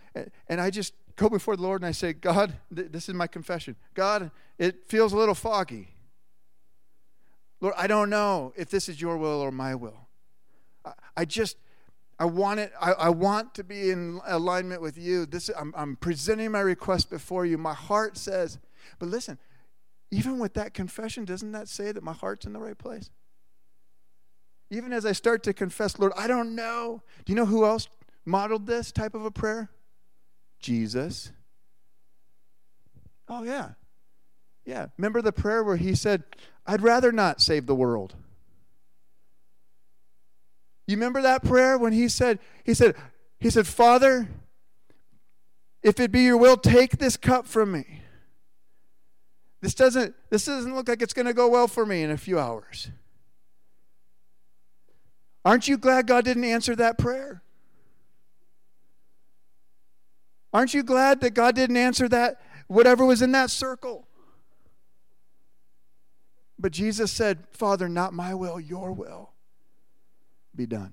and 0.48 0.60
I 0.60 0.70
just 0.70 0.94
go 1.16 1.28
before 1.28 1.56
the 1.56 1.62
Lord 1.62 1.82
and 1.82 1.88
I 1.88 1.92
say, 1.92 2.12
God, 2.12 2.56
th- 2.74 2.90
this 2.90 3.08
is 3.08 3.14
my 3.14 3.26
confession. 3.26 3.76
God, 3.94 4.30
it 4.58 4.88
feels 4.88 5.12
a 5.12 5.16
little 5.16 5.34
foggy. 5.34 5.94
Lord, 7.60 7.74
I 7.76 7.86
don't 7.86 8.08
know 8.08 8.52
if 8.56 8.70
this 8.70 8.88
is 8.88 9.00
your 9.00 9.16
will 9.18 9.40
or 9.40 9.52
my 9.52 9.74
will. 9.74 10.08
I, 10.84 10.92
I 11.18 11.24
just 11.24 11.56
I 12.20 12.26
want 12.26 12.60
it. 12.60 12.70
I, 12.78 12.92
I, 12.92 13.08
want 13.08 13.54
to 13.54 13.64
be 13.64 13.90
in 13.90 14.20
alignment 14.26 14.82
with 14.82 14.98
you. 14.98 15.24
This 15.24 15.50
I'm, 15.58 15.72
I'm 15.74 15.96
presenting 15.96 16.52
my 16.52 16.60
request 16.60 17.08
before 17.08 17.46
you. 17.46 17.56
My 17.56 17.72
heart 17.72 18.18
says, 18.18 18.58
but 18.98 19.08
listen, 19.08 19.38
even 20.10 20.38
with 20.38 20.52
that 20.52 20.74
confession, 20.74 21.24
doesn't 21.24 21.52
that 21.52 21.66
say 21.66 21.92
that 21.92 22.02
my 22.02 22.12
heart's 22.12 22.44
in 22.44 22.52
the 22.52 22.58
right 22.58 22.76
place? 22.76 23.10
Even 24.70 24.92
as 24.92 25.06
I 25.06 25.12
start 25.12 25.42
to 25.44 25.54
confess, 25.54 25.98
Lord, 25.98 26.12
I 26.14 26.26
don't 26.26 26.54
know. 26.54 27.02
Do 27.24 27.32
you 27.32 27.36
know 27.36 27.46
who 27.46 27.64
else 27.64 27.88
modeled 28.26 28.66
this 28.66 28.92
type 28.92 29.14
of 29.14 29.24
a 29.24 29.30
prayer? 29.30 29.70
Jesus. 30.60 31.32
Oh, 33.28 33.44
yeah. 33.44 33.70
Yeah. 34.66 34.88
Remember 34.98 35.22
the 35.22 35.32
prayer 35.32 35.64
where 35.64 35.76
he 35.76 35.94
said, 35.94 36.24
I'd 36.66 36.82
rather 36.82 37.12
not 37.12 37.40
save 37.40 37.64
the 37.64 37.74
world. 37.74 38.14
You 40.90 40.96
remember 40.96 41.22
that 41.22 41.44
prayer 41.44 41.78
when 41.78 41.92
he 41.92 42.08
said, 42.08 42.40
he 42.64 42.74
said, 42.74 42.96
he 43.38 43.48
said, 43.48 43.68
Father, 43.68 44.28
if 45.84 46.00
it 46.00 46.10
be 46.10 46.22
your 46.22 46.36
will, 46.36 46.56
take 46.56 46.98
this 46.98 47.16
cup 47.16 47.46
from 47.46 47.70
me. 47.70 48.02
This 49.60 49.72
doesn't, 49.72 50.16
this 50.30 50.46
doesn't 50.46 50.74
look 50.74 50.88
like 50.88 51.00
it's 51.00 51.12
going 51.12 51.26
to 51.26 51.32
go 51.32 51.48
well 51.48 51.68
for 51.68 51.86
me 51.86 52.02
in 52.02 52.10
a 52.10 52.16
few 52.16 52.40
hours. 52.40 52.90
Aren't 55.44 55.68
you 55.68 55.78
glad 55.78 56.08
God 56.08 56.24
didn't 56.24 56.42
answer 56.42 56.74
that 56.74 56.98
prayer? 56.98 57.40
Aren't 60.52 60.74
you 60.74 60.82
glad 60.82 61.20
that 61.20 61.34
God 61.34 61.54
didn't 61.54 61.76
answer 61.76 62.08
that, 62.08 62.40
whatever 62.66 63.06
was 63.06 63.22
in 63.22 63.30
that 63.30 63.50
circle? 63.50 64.08
But 66.58 66.72
Jesus 66.72 67.12
said, 67.12 67.44
Father, 67.52 67.88
not 67.88 68.12
my 68.12 68.34
will, 68.34 68.58
your 68.58 68.92
will 68.92 69.30
be 70.54 70.66
done. 70.66 70.92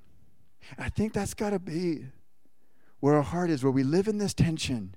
And 0.76 0.86
I 0.86 0.90
think 0.90 1.14
that's 1.14 1.34
got 1.34 1.52
to 1.52 1.60
be 1.60 2.06
where 3.00 3.16
our 3.16 3.24
heart 3.24 3.50
is, 3.50 3.64
where 3.64 3.72
we 3.72 3.84
live 3.84 4.08
in 4.08 4.18
this 4.18 4.34
tension 4.34 4.96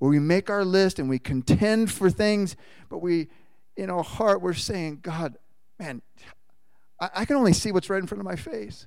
where 0.00 0.10
we 0.10 0.18
make 0.18 0.50
our 0.50 0.64
list 0.64 0.98
and 0.98 1.08
we 1.08 1.18
contend 1.18 1.92
for 1.92 2.10
things, 2.10 2.56
but 2.88 2.98
we, 2.98 3.28
in 3.76 3.90
our 3.90 4.02
heart, 4.02 4.40
we're 4.40 4.54
saying, 4.54 4.98
God, 5.02 5.36
man, 5.78 6.02
I, 6.98 7.10
I 7.16 7.24
can 7.26 7.36
only 7.36 7.52
see 7.52 7.70
what's 7.70 7.88
right 7.88 8.00
in 8.00 8.06
front 8.06 8.20
of 8.20 8.24
my 8.24 8.34
face. 8.34 8.86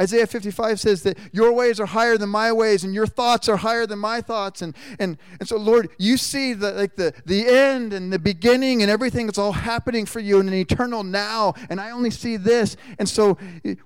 Isaiah 0.00 0.26
55 0.26 0.80
says 0.80 1.02
that 1.02 1.18
your 1.32 1.52
ways 1.52 1.80
are 1.80 1.86
higher 1.86 2.16
than 2.16 2.28
my 2.28 2.52
ways 2.52 2.84
and 2.84 2.94
your 2.94 3.06
thoughts 3.06 3.48
are 3.48 3.56
higher 3.56 3.86
than 3.86 3.98
my 3.98 4.20
thoughts. 4.20 4.62
And, 4.62 4.74
and, 4.98 5.18
and 5.38 5.48
so, 5.48 5.56
Lord, 5.56 5.90
you 5.98 6.16
see 6.16 6.52
the, 6.54 6.72
like 6.72 6.96
the, 6.96 7.12
the 7.26 7.46
end 7.46 7.92
and 7.92 8.12
the 8.12 8.18
beginning 8.18 8.82
and 8.82 8.90
everything 8.90 9.26
that's 9.26 9.38
all 9.38 9.52
happening 9.52 10.06
for 10.06 10.20
you 10.20 10.40
in 10.40 10.48
an 10.48 10.54
eternal 10.54 11.04
now. 11.04 11.54
And 11.68 11.80
I 11.80 11.90
only 11.90 12.10
see 12.10 12.36
this. 12.36 12.76
And 12.98 13.08
so, 13.08 13.38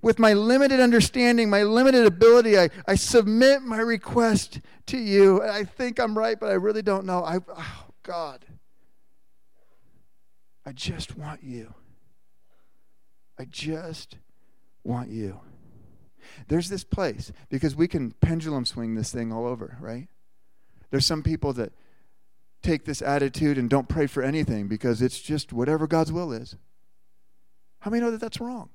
with 0.03 0.19
my 0.19 0.33
limited 0.33 0.81
understanding, 0.81 1.51
my 1.51 1.63
limited 1.63 2.07
ability, 2.07 2.59
I, 2.59 2.71
I 2.87 2.95
submit 2.95 3.63
my 3.63 3.79
request 3.79 4.61
to 4.87 4.99
you. 4.99 5.43
I 5.43 5.65
think 5.65 5.99
I'm 5.99 6.17
right, 6.17 6.39
but 6.39 6.51
I 6.51 6.55
really 6.55 6.83
don't 6.83 7.05
know. 7.05 7.25
I, 7.25 7.39
oh, 7.49 7.85
God, 8.03 8.45
I 10.65 10.73
just 10.73 11.17
want 11.17 11.43
you. 11.43 11.75
I 13.39 13.45
just 13.45 14.17
want 14.83 15.11
you. 15.11 15.41
There's 16.49 16.69
this 16.69 16.85
place 16.85 17.33
because 17.49 17.75
we 17.75 17.89
can 17.89 18.12
pendulum 18.12 18.65
swing 18.65 18.95
this 18.95 19.12
thing 19.12 19.33
all 19.33 19.47
over, 19.47 19.77
right? 19.81 20.09
There's 20.91 21.07
some 21.07 21.23
people 21.23 21.53
that 21.55 21.73
take 22.62 22.85
this 22.85 23.03
attitude 23.03 23.59
and 23.59 23.71
don't 23.71 23.89
pray 23.89 24.07
for 24.07 24.23
anything 24.23 24.69
because 24.69 25.03
it's 25.03 25.21
just 25.21 25.53
whatever 25.53 25.87
God's 25.87 26.12
will 26.12 26.33
is. 26.33 26.57
How 27.81 27.91
many 27.91 28.03
know 28.03 28.11
that 28.11 28.21
that's 28.21 28.41
wrong? 28.41 28.71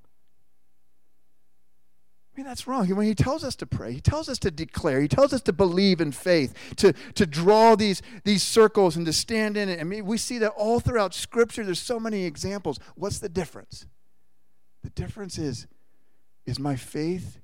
I 2.34 2.40
mean, 2.40 2.46
that's 2.46 2.66
wrong. 2.66 2.88
When 2.96 3.06
he 3.06 3.14
tells 3.14 3.44
us 3.44 3.58
to 3.58 3.66
pray, 3.66 3.92
he 3.92 4.00
tells 4.00 4.30
us 4.30 4.40
to 4.40 4.52
declare, 4.52 5.02
he 5.02 5.10
tells 5.10 5.34
us 5.34 5.42
to 5.42 5.54
believe 5.54 6.00
in 6.00 6.14
faith, 6.14 6.56
to, 6.78 6.94
to 7.16 7.26
draw 7.26 7.76
these, 7.76 8.02
these 8.24 8.42
circles 8.42 8.96
and 8.96 9.06
to 9.06 9.12
stand 9.12 9.58
in 9.58 9.68
it. 9.68 9.82
I 9.82 9.84
mean, 9.84 10.06
we 10.06 10.18
see 10.18 10.38
that 10.38 10.52
all 10.52 10.80
throughout 10.80 11.14
Scripture. 11.14 11.66
There's 11.66 11.82
so 11.82 12.00
many 12.00 12.24
examples. 12.24 12.80
What's 12.96 13.20
the 13.20 13.28
difference? 13.28 13.86
The 14.82 14.92
difference 14.92 15.38
is, 15.38 15.68
is 16.46 16.58
my 16.58 16.78
faith 16.78 17.41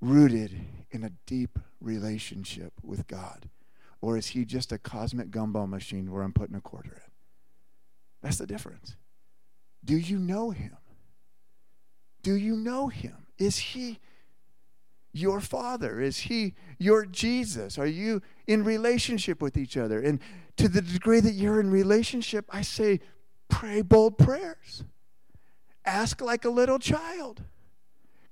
rooted 0.00 0.60
in 0.90 1.04
a 1.04 1.10
deep 1.26 1.58
relationship 1.80 2.72
with 2.82 3.06
God? 3.06 3.48
Or 4.00 4.16
is 4.16 4.28
he 4.28 4.44
just 4.44 4.72
a 4.72 4.78
cosmic 4.78 5.30
gumball 5.30 5.68
machine 5.68 6.10
where 6.10 6.22
I'm 6.22 6.32
putting 6.32 6.56
a 6.56 6.60
quarter 6.60 6.92
in? 6.92 7.12
That's 8.22 8.38
the 8.38 8.46
difference. 8.46 8.96
Do 9.84 9.96
you 9.96 10.18
know 10.18 10.50
him? 10.50 10.76
Do 12.22 12.34
you 12.34 12.56
know 12.56 12.88
him? 12.88 13.26
Is 13.38 13.58
he 13.58 13.98
your 15.12 15.40
father? 15.40 16.00
Is 16.00 16.18
he 16.18 16.54
your 16.78 17.04
Jesus? 17.04 17.78
Are 17.78 17.86
you 17.86 18.22
in 18.46 18.62
relationship 18.62 19.42
with 19.42 19.56
each 19.56 19.76
other? 19.76 20.00
And 20.00 20.20
to 20.56 20.68
the 20.68 20.82
degree 20.82 21.20
that 21.20 21.32
you're 21.32 21.60
in 21.60 21.70
relationship, 21.70 22.44
I 22.50 22.62
say, 22.62 23.00
pray 23.48 23.82
bold 23.82 24.18
prayers. 24.18 24.84
Ask 25.84 26.20
like 26.20 26.44
a 26.44 26.50
little 26.50 26.78
child 26.78 27.42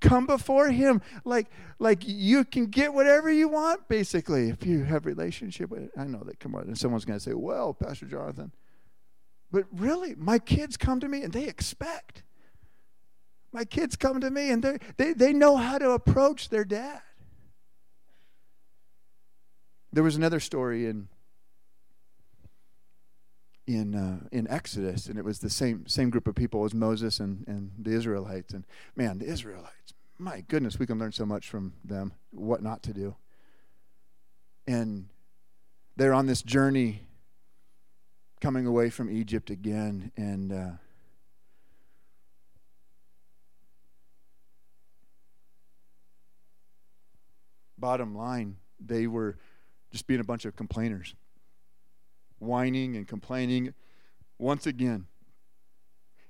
come 0.01 0.27
before 0.27 0.69
him 0.71 1.01
like 1.25 1.49
like 1.79 2.03
you 2.07 2.45
can 2.45 2.67
get 2.67 2.95
whatever 2.95 3.31
you 3.31 3.49
want 3.49 3.89
basically 3.89 4.49
if 4.49 4.65
you 4.65 4.85
have 4.85 5.07
relationship 5.07 5.71
with 5.71 5.83
it. 5.83 5.91
i 5.97 6.05
know 6.05 6.23
that 6.25 6.39
come 6.39 6.55
on 6.55 6.63
and 6.63 6.79
someone's 6.79 7.05
going 7.05 7.19
to 7.19 7.23
say 7.23 7.35
well 7.35 7.75
pastor 7.75 8.07
jonathan 8.07 8.53
but 9.51 9.65
really 9.73 10.15
my 10.17 10.39
kids 10.39 10.77
come 10.77 11.01
to 11.01 11.09
me 11.09 11.23
and 11.23 11.33
they 11.33 11.45
expect 11.45 12.23
my 13.53 13.65
kids 13.65 13.97
come 13.97 14.21
to 14.21 14.31
me 14.31 14.51
and 14.51 14.63
they 14.63 14.79
they, 14.97 15.13
they 15.13 15.33
know 15.33 15.57
how 15.57 15.79
to 15.79 15.91
approach 15.91 16.49
their 16.49 16.65
dad 16.65 17.01
there 19.93 20.05
was 20.05 20.17
another 20.17 20.41
story 20.41 20.87
in 20.87 21.09
in 23.69 23.95
uh, 23.95 24.19
in 24.33 24.49
Exodus, 24.49 25.07
and 25.07 25.19
it 25.19 25.25
was 25.25 25.41
the 25.41 25.51
same 25.51 25.87
same 25.87 26.09
group 26.09 26.27
of 26.27 26.35
people 26.35 26.65
as 26.65 26.73
Moses 26.73 27.21
and, 27.21 27.45
and 27.47 27.71
the 27.79 27.91
Israelites. 27.91 28.55
And 28.55 28.65
man, 28.97 29.19
the 29.19 29.27
Israelites, 29.27 29.93
my 30.19 30.41
goodness, 30.49 30.79
we 30.79 30.87
can 30.87 30.99
learn 30.99 31.13
so 31.13 31.27
much 31.27 31.49
from 31.49 31.75
them, 31.85 32.15
what 32.31 32.63
not 32.63 32.83
to 32.85 32.95
do. 32.95 33.15
And 34.67 35.09
they're 35.97 36.15
on 36.15 36.27
this 36.27 36.43
journey 36.43 37.03
coming 38.41 38.67
away 38.67 38.89
from 38.89 39.11
Egypt 39.11 39.51
again, 39.51 40.13
and 40.17 40.53
uh, 40.53 40.71
bottom 47.77 48.17
line, 48.17 48.57
they 48.81 49.07
were 49.07 49.37
just 49.91 50.07
being 50.07 50.21
a 50.21 50.25
bunch 50.25 50.47
of 50.47 50.57
complainers 50.57 51.15
whining 52.39 52.97
and 52.97 53.07
complaining 53.07 53.75
once 54.39 54.67
again. 54.67 55.07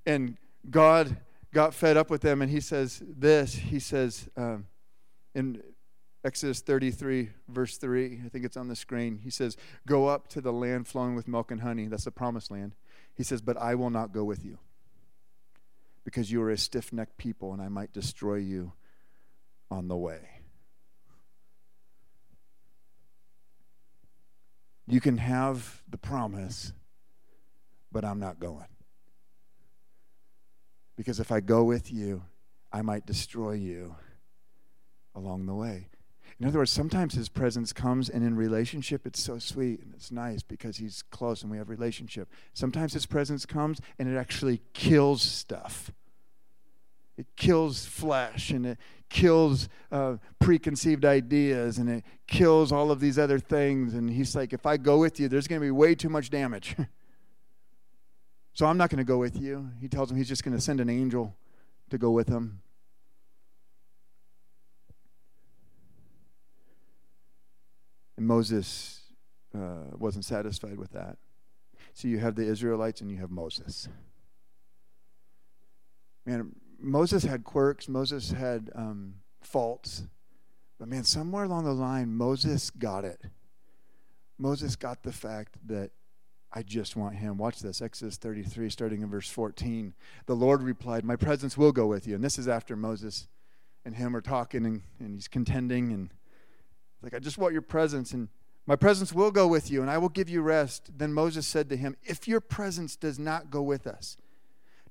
And 0.07 0.37
God 0.71 1.17
got 1.53 1.75
fed 1.75 1.97
up 1.97 2.11
with 2.11 2.23
them, 2.23 2.43
and 2.43 2.51
he 2.51 2.61
says 2.61 3.03
this. 3.07 3.55
He 3.55 3.79
says 3.79 4.29
um, 4.37 4.67
in 5.35 5.63
Exodus 6.25 6.61
33, 6.61 7.31
verse 7.49 7.77
3, 7.77 8.23
I 8.25 8.29
think 8.29 8.45
it's 8.45 8.57
on 8.57 8.69
the 8.69 8.77
screen. 8.77 9.21
He 9.23 9.31
says, 9.31 9.57
Go 9.87 10.07
up 10.07 10.29
to 10.29 10.41
the 10.41 10.53
land 10.53 10.87
flowing 10.87 11.15
with 11.15 11.29
milk 11.29 11.51
and 11.51 11.61
honey. 11.61 11.87
That's 11.87 12.05
the 12.05 12.11
promised 12.11 12.51
land. 12.51 12.75
He 13.15 13.23
says, 13.23 13.41
But 13.41 13.57
I 13.57 13.75
will 13.75 13.91
not 13.91 14.13
go 14.13 14.25
with 14.25 14.45
you 14.45 14.59
because 16.05 16.33
you 16.33 16.43
are 16.43 16.51
a 16.51 16.59
stiff 16.59 16.93
necked 16.93 17.19
people, 17.19 17.53
and 17.53 17.61
I 17.61 17.69
might 17.69 17.93
destroy 17.93 18.37
you 18.37 18.73
on 19.71 19.89
the 19.89 19.97
way. 19.97 20.38
You 24.91 25.01
can 25.01 25.19
have 25.19 25.83
the 25.89 25.99
promise, 25.99 26.73
but 27.93 28.05
I'm 28.05 28.19
not 28.19 28.41
going. 28.41 28.67
Because 30.97 31.21
if 31.21 31.31
I 31.31 31.41
go 31.41 31.63
with 31.63 31.93
you, 31.93 32.23
I 32.73 32.83
might 32.83 33.07
destroy 33.07 33.53
you 33.53 33.97
along 35.15 35.47
the 35.47 35.55
way. 35.55 35.89
In 36.41 36.47
other 36.47 36.59
words, 36.59 36.71
sometimes 36.71 37.15
his 37.15 37.29
presence 37.29 37.73
comes, 37.73 38.09
and 38.09 38.25
in 38.25 38.37
relationship, 38.37 39.07
it's 39.07 39.21
so 39.21 39.39
sweet 39.39 39.81
and 39.81 39.93
it's 39.95 40.11
nice 40.11 40.43
because 40.43 40.77
he's 40.77 41.03
close 41.03 41.43
and 41.43 41.51
we 41.51 41.59
have 41.59 41.69
relationship. 41.69 42.31
Sometimes 42.55 42.93
his 42.93 43.07
presence 43.07 43.45
comes, 43.45 43.81
and 43.99 44.09
it 44.09 44.17
actually 44.17 44.63
kills 44.73 45.21
stuff. 45.23 45.93
It 47.19 47.27
kills 47.35 47.85
flesh 47.85 48.51
and 48.51 48.65
it 48.65 48.79
kills 49.09 49.69
uh, 49.91 50.19
preconceived 50.39 51.05
ideas 51.05 51.79
and 51.79 51.91
it 51.91 52.05
kills 52.29 52.71
all 52.71 52.93
of 52.93 53.01
these 53.01 53.19
other 53.19 53.41
things. 53.41 53.95
And 53.95 54.09
he's 54.09 54.37
like, 54.37 54.53
if 54.53 54.65
I 54.65 54.77
go 54.77 54.99
with 54.99 55.19
you, 55.19 55.29
there's 55.29 55.49
going 55.49 55.61
to 55.61 55.67
be 55.67 55.73
way 55.73 55.97
too 55.97 56.09
much 56.09 56.31
damage. 56.31 56.77
so 58.55 58.67
I'm 58.67 58.79
not 58.79 58.89
going 58.89 58.99
to 58.99 59.05
go 59.05 59.19
with 59.19 59.37
you. 59.37 59.69
He 59.81 59.89
tells 59.89 60.13
him 60.13 60.17
he's 60.17 60.29
just 60.29 60.45
going 60.45 60.57
to 60.57 60.63
send 60.63 60.79
an 60.79 60.89
angel 60.89 61.37
to 61.91 61.99
go 61.99 62.13
with 62.13 62.29
him. 62.29 62.61
And 68.17 68.27
Moses 68.27 69.01
uh, 69.57 69.97
wasn't 69.97 70.25
satisfied 70.25 70.79
with 70.79 70.93
that. 70.93 71.19
So 71.95 72.07
you 72.07 72.19
have 72.19 72.37
the 72.37 72.45
Israelites 72.45 73.01
and 73.01 73.11
you 73.11 73.17
have 73.17 73.31
Moses. 73.31 73.89
Man, 76.25 76.53
Moses 76.79 77.25
had 77.25 77.45
quirks, 77.45 77.89
Moses 77.89 78.31
had 78.31 78.71
um, 78.75 79.15
faults. 79.41 80.05
But 80.79 80.89
man, 80.89 81.05
somewhere 81.05 81.45
along 81.45 81.65
the 81.65 81.73
line, 81.73 82.15
Moses 82.15 82.71
got 82.71 83.05
it. 83.05 83.21
Moses 84.39 84.77
got 84.77 85.03
the 85.03 85.13
fact 85.13 85.57
that 85.67 85.91
I 86.53 86.63
just 86.63 86.97
want 86.97 87.17
him. 87.17 87.37
Watch 87.37 87.61
this 87.61 87.83
Exodus 87.83 88.17
33, 88.17 88.71
starting 88.71 89.03
in 89.03 89.11
verse 89.11 89.29
14. 89.29 89.95
The 90.27 90.37
Lord 90.37 90.63
replied, 90.63 91.05
My 91.05 91.17
presence 91.17 91.59
will 91.59 91.73
go 91.73 91.87
with 91.87 92.07
you. 92.07 92.15
And 92.15 92.23
this 92.23 92.39
is 92.39 92.49
after 92.49 92.77
Moses 92.77 93.27
and 93.85 93.97
him 93.97 94.17
are 94.17 94.21
talking 94.21 94.65
and, 94.65 94.83
and 95.01 95.15
he's 95.15 95.29
contending. 95.29 95.93
And 95.93 96.11
like, 97.03 97.15
I 97.15 97.19
just 97.19 97.39
want 97.39 97.53
your 97.53 97.63
presence. 97.63 98.13
And 98.13 98.29
my 98.67 98.77
presence 98.77 99.13
will 99.13 99.31
go 99.31 99.47
with 99.49 99.71
you 99.71 99.83
and 99.83 99.91
I 99.91 99.99
will 99.99 100.09
give 100.09 100.29
you 100.29 100.41
rest. 100.41 100.91
Then 100.97 101.13
Moses 101.13 101.47
said 101.47 101.69
to 101.71 101.77
him, 101.77 101.97
If 102.05 102.29
your 102.29 102.41
presence 102.41 102.97
does 102.97 103.19
not 103.19 103.51
go 103.51 103.63
with 103.63 103.87
us, 103.87 104.17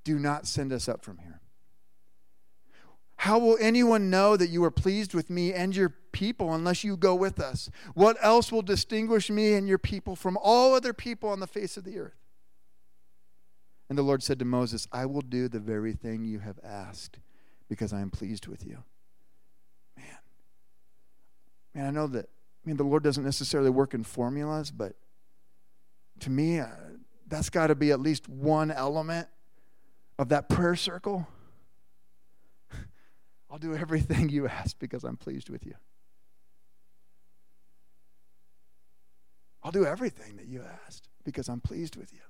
do 0.03 0.19
not 0.19 0.47
send 0.47 0.71
us 0.71 0.87
up 0.87 1.03
from 1.03 1.19
here. 1.19 1.39
How 3.17 3.39
will 3.39 3.57
anyone 3.59 4.09
know 4.11 4.37
that 4.37 4.49
you 4.49 4.63
are 4.63 4.71
pleased 4.71 5.15
with 5.15 5.29
me 5.29 5.51
and 5.51 5.75
your 5.75 5.89
people 6.11 6.53
unless 6.53 6.83
you 6.83 6.95
go 6.95 7.15
with 7.15 7.39
us? 7.39 7.69
What 7.95 8.15
else 8.21 8.51
will 8.51 8.61
distinguish 8.61 9.29
me 9.31 9.53
and 9.53 9.67
your 9.67 9.79
people 9.79 10.15
from 10.15 10.37
all 10.41 10.75
other 10.75 10.93
people 10.93 11.29
on 11.29 11.39
the 11.39 11.47
face 11.47 11.77
of 11.77 11.83
the 11.83 11.97
earth? 11.97 12.19
And 13.89 13.97
the 13.97 14.03
Lord 14.03 14.21
said 14.21 14.37
to 14.39 14.45
Moses, 14.45 14.87
I 14.91 15.07
will 15.07 15.21
do 15.21 15.47
the 15.47 15.59
very 15.59 15.93
thing 15.93 16.25
you 16.25 16.39
have 16.39 16.59
asked 16.63 17.19
because 17.67 17.91
I 17.91 18.01
am 18.01 18.11
pleased 18.11 18.47
with 18.47 18.65
you. 18.65 18.83
Man. 19.95 20.05
Man, 21.73 21.85
I 21.87 21.91
know 21.91 22.07
that, 22.07 22.25
I 22.25 22.67
mean, 22.67 22.77
the 22.77 22.83
Lord 22.83 23.03
doesn't 23.03 23.23
necessarily 23.23 23.71
work 23.71 23.95
in 23.95 24.03
formulas, 24.03 24.69
but 24.69 24.93
to 26.19 26.29
me, 26.29 26.59
uh, 26.59 26.67
that's 27.27 27.49
got 27.49 27.67
to 27.67 27.75
be 27.75 27.91
at 27.91 27.99
least 27.99 28.29
one 28.29 28.69
element 28.69 29.27
of 30.19 30.29
that 30.29 30.49
prayer 30.49 30.75
circle 30.75 31.27
I'll 33.49 33.59
do 33.59 33.75
everything 33.75 34.29
you 34.29 34.47
ask 34.47 34.77
because 34.79 35.03
I'm 35.03 35.17
pleased 35.17 35.49
with 35.49 35.65
you. 35.65 35.75
I'll 39.63 39.71
do 39.71 39.85
everything 39.85 40.37
that 40.37 40.47
you 40.47 40.63
asked 40.85 41.09
because 41.23 41.49
I'm 41.49 41.59
pleased 41.59 41.95
with 41.95 42.13
you. 42.13 42.21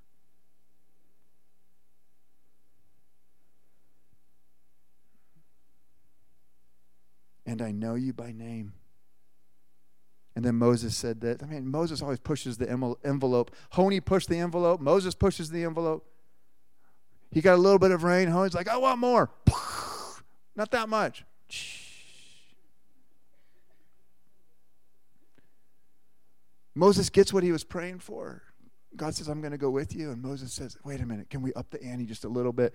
and 7.47 7.61
I 7.61 7.71
know 7.71 7.95
you 7.95 8.13
by 8.13 8.33
name. 8.33 8.73
And 10.35 10.45
then 10.45 10.55
Moses 10.55 10.95
said 10.95 11.21
that. 11.21 11.41
I 11.41 11.47
mean, 11.47 11.67
Moses 11.67 12.03
always 12.03 12.19
pushes 12.19 12.57
the 12.57 12.69
envelope. 12.69 13.55
Honi 13.71 13.99
pushed 14.01 14.29
the 14.29 14.37
envelope. 14.37 14.79
Moses 14.81 15.15
pushes 15.15 15.49
the 15.49 15.63
envelope. 15.63 16.05
He 17.31 17.41
got 17.41 17.55
a 17.55 17.61
little 17.61 17.79
bit 17.79 17.91
of 17.91 18.03
rain. 18.03 18.27
Honi's 18.27 18.53
like, 18.53 18.67
I 18.67 18.77
want 18.77 18.99
more. 18.99 19.31
Not 20.57 20.71
that 20.71 20.89
much. 20.89 21.23
Moses 26.73 27.09
gets 27.09 27.31
what 27.31 27.43
he 27.43 27.51
was 27.51 27.63
praying 27.63 27.99
for. 27.99 28.41
God 28.95 29.13
says, 29.13 29.27
I'm 29.27 29.39
going 29.39 29.51
to 29.51 29.57
go 29.57 29.69
with 29.69 29.95
you. 29.95 30.11
And 30.11 30.21
Moses 30.21 30.51
says, 30.51 30.75
Wait 30.83 30.99
a 30.99 31.05
minute, 31.05 31.29
can 31.29 31.43
we 31.43 31.53
up 31.53 31.69
the 31.69 31.81
ante 31.83 32.05
just 32.05 32.25
a 32.25 32.29
little 32.29 32.51
bit? 32.51 32.73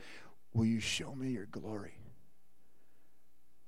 Will 0.55 0.65
you 0.65 0.81
show 0.81 1.15
me 1.15 1.31
your 1.31 1.47
glory? 1.47 1.95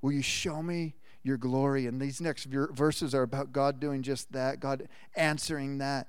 Will 0.01 0.13
you 0.13 0.23
show 0.23 0.63
me 0.63 0.95
your 1.23 1.37
glory? 1.37 1.87
And 1.87 2.01
these 2.01 2.21
next 2.21 2.45
verses 2.45 3.15
are 3.15 3.23
about 3.23 3.53
God 3.53 3.81
doing 3.81 4.03
just 4.03 4.31
that, 4.33 4.61
God 4.61 4.89
answering 5.17 5.79
that. 5.79 6.09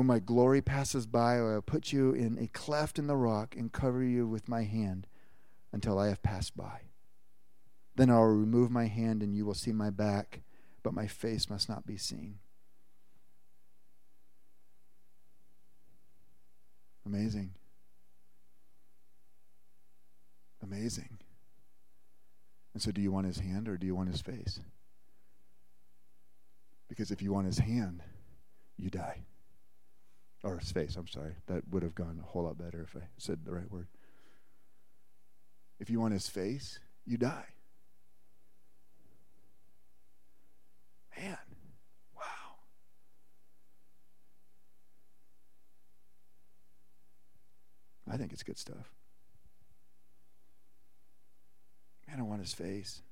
When 0.00 0.06
my 0.06 0.18
glory 0.18 0.62
passes 0.62 1.04
by, 1.04 1.36
I 1.36 1.42
will 1.42 1.60
put 1.60 1.92
you 1.92 2.14
in 2.14 2.38
a 2.38 2.46
cleft 2.46 2.98
in 2.98 3.06
the 3.06 3.18
rock 3.18 3.54
and 3.54 3.70
cover 3.70 4.02
you 4.02 4.26
with 4.26 4.48
my 4.48 4.62
hand 4.62 5.06
until 5.74 5.98
I 5.98 6.08
have 6.08 6.22
passed 6.22 6.56
by. 6.56 6.84
Then 7.96 8.08
I 8.08 8.14
will 8.14 8.28
remove 8.28 8.70
my 8.70 8.86
hand 8.86 9.22
and 9.22 9.36
you 9.36 9.44
will 9.44 9.52
see 9.52 9.72
my 9.72 9.90
back, 9.90 10.40
but 10.82 10.94
my 10.94 11.06
face 11.06 11.50
must 11.50 11.68
not 11.68 11.84
be 11.84 11.98
seen. 11.98 12.38
Amazing. 17.04 17.50
Amazing. 20.62 21.18
And 22.72 22.82
so, 22.82 22.90
do 22.90 23.02
you 23.02 23.12
want 23.12 23.26
his 23.26 23.40
hand 23.40 23.68
or 23.68 23.76
do 23.76 23.86
you 23.86 23.94
want 23.94 24.08
his 24.08 24.22
face? 24.22 24.60
Because 26.88 27.10
if 27.10 27.20
you 27.20 27.34
want 27.34 27.48
his 27.48 27.58
hand, 27.58 28.02
you 28.78 28.88
die. 28.88 29.24
Or 30.42 30.58
his 30.58 30.72
face, 30.72 30.96
I'm 30.96 31.06
sorry. 31.06 31.34
That 31.46 31.68
would 31.70 31.82
have 31.82 31.94
gone 31.94 32.18
a 32.22 32.26
whole 32.26 32.44
lot 32.44 32.56
better 32.56 32.82
if 32.82 32.96
I 32.96 33.06
said 33.18 33.44
the 33.44 33.52
right 33.52 33.70
word. 33.70 33.88
If 35.78 35.90
you 35.90 36.00
want 36.00 36.14
his 36.14 36.28
face, 36.28 36.78
you 37.04 37.18
die. 37.18 37.46
Man, 41.16 41.36
wow. 42.16 42.22
I 48.10 48.16
think 48.16 48.32
it's 48.32 48.42
good 48.42 48.58
stuff. 48.58 48.94
Man, 52.08 52.18
I 52.18 52.22
want 52.22 52.40
his 52.40 52.54
face. 52.54 53.02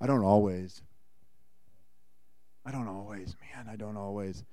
I 0.00 0.06
don't 0.06 0.24
always. 0.24 0.82
I 2.64 2.70
don't 2.70 2.88
always. 2.88 3.36
Man, 3.54 3.68
I 3.68 3.76
don't 3.76 3.96
always. 3.96 4.44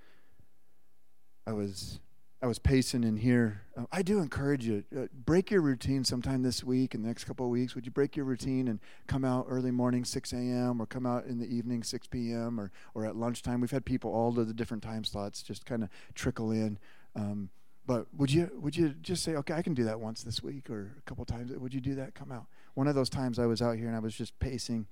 I 1.47 1.53
was 1.53 1.99
I 2.43 2.47
was 2.47 2.57
pacing 2.59 3.03
in 3.03 3.17
here. 3.17 3.61
Uh, 3.77 3.85
I 3.91 4.01
do 4.01 4.19
encourage 4.19 4.65
you 4.65 4.83
uh, 4.97 5.05
break 5.13 5.51
your 5.51 5.61
routine 5.61 6.03
sometime 6.03 6.41
this 6.41 6.63
week 6.63 6.95
and 6.95 7.03
the 7.03 7.07
next 7.07 7.25
couple 7.25 7.45
of 7.45 7.51
weeks. 7.51 7.75
Would 7.75 7.85
you 7.85 7.91
break 7.91 8.15
your 8.15 8.25
routine 8.25 8.67
and 8.67 8.79
come 9.07 9.23
out 9.23 9.45
early 9.47 9.69
morning 9.69 10.03
6 10.03 10.33
a.m. 10.33 10.81
or 10.81 10.87
come 10.87 11.05
out 11.05 11.25
in 11.25 11.37
the 11.37 11.45
evening 11.45 11.83
6 11.83 12.07
p.m. 12.07 12.59
or 12.59 12.71
or 12.95 13.05
at 13.05 13.15
lunchtime? 13.15 13.61
We've 13.61 13.71
had 13.71 13.85
people 13.85 14.11
all 14.11 14.33
to 14.33 14.43
the 14.43 14.53
different 14.53 14.83
time 14.83 15.03
slots 15.03 15.43
just 15.43 15.65
kind 15.65 15.83
of 15.83 15.89
trickle 16.15 16.51
in. 16.51 16.79
Um, 17.15 17.49
but 17.85 18.07
would 18.15 18.31
you 18.31 18.49
would 18.55 18.75
you 18.75 18.89
just 18.89 19.23
say, 19.23 19.35
okay, 19.35 19.53
I 19.53 19.61
can 19.61 19.73
do 19.73 19.83
that 19.85 19.99
once 19.99 20.23
this 20.23 20.41
week 20.41 20.69
or 20.69 20.95
a 20.97 21.01
couple 21.01 21.25
times? 21.25 21.51
Would 21.51 21.73
you 21.73 21.81
do 21.81 21.95
that? 21.95 22.15
Come 22.15 22.31
out. 22.31 22.47
One 22.73 22.87
of 22.87 22.95
those 22.95 23.09
times 23.09 23.37
I 23.37 23.45
was 23.45 23.61
out 23.61 23.77
here 23.77 23.87
and 23.87 23.95
I 23.95 23.99
was 23.99 24.15
just 24.15 24.39
pacing, 24.39 24.87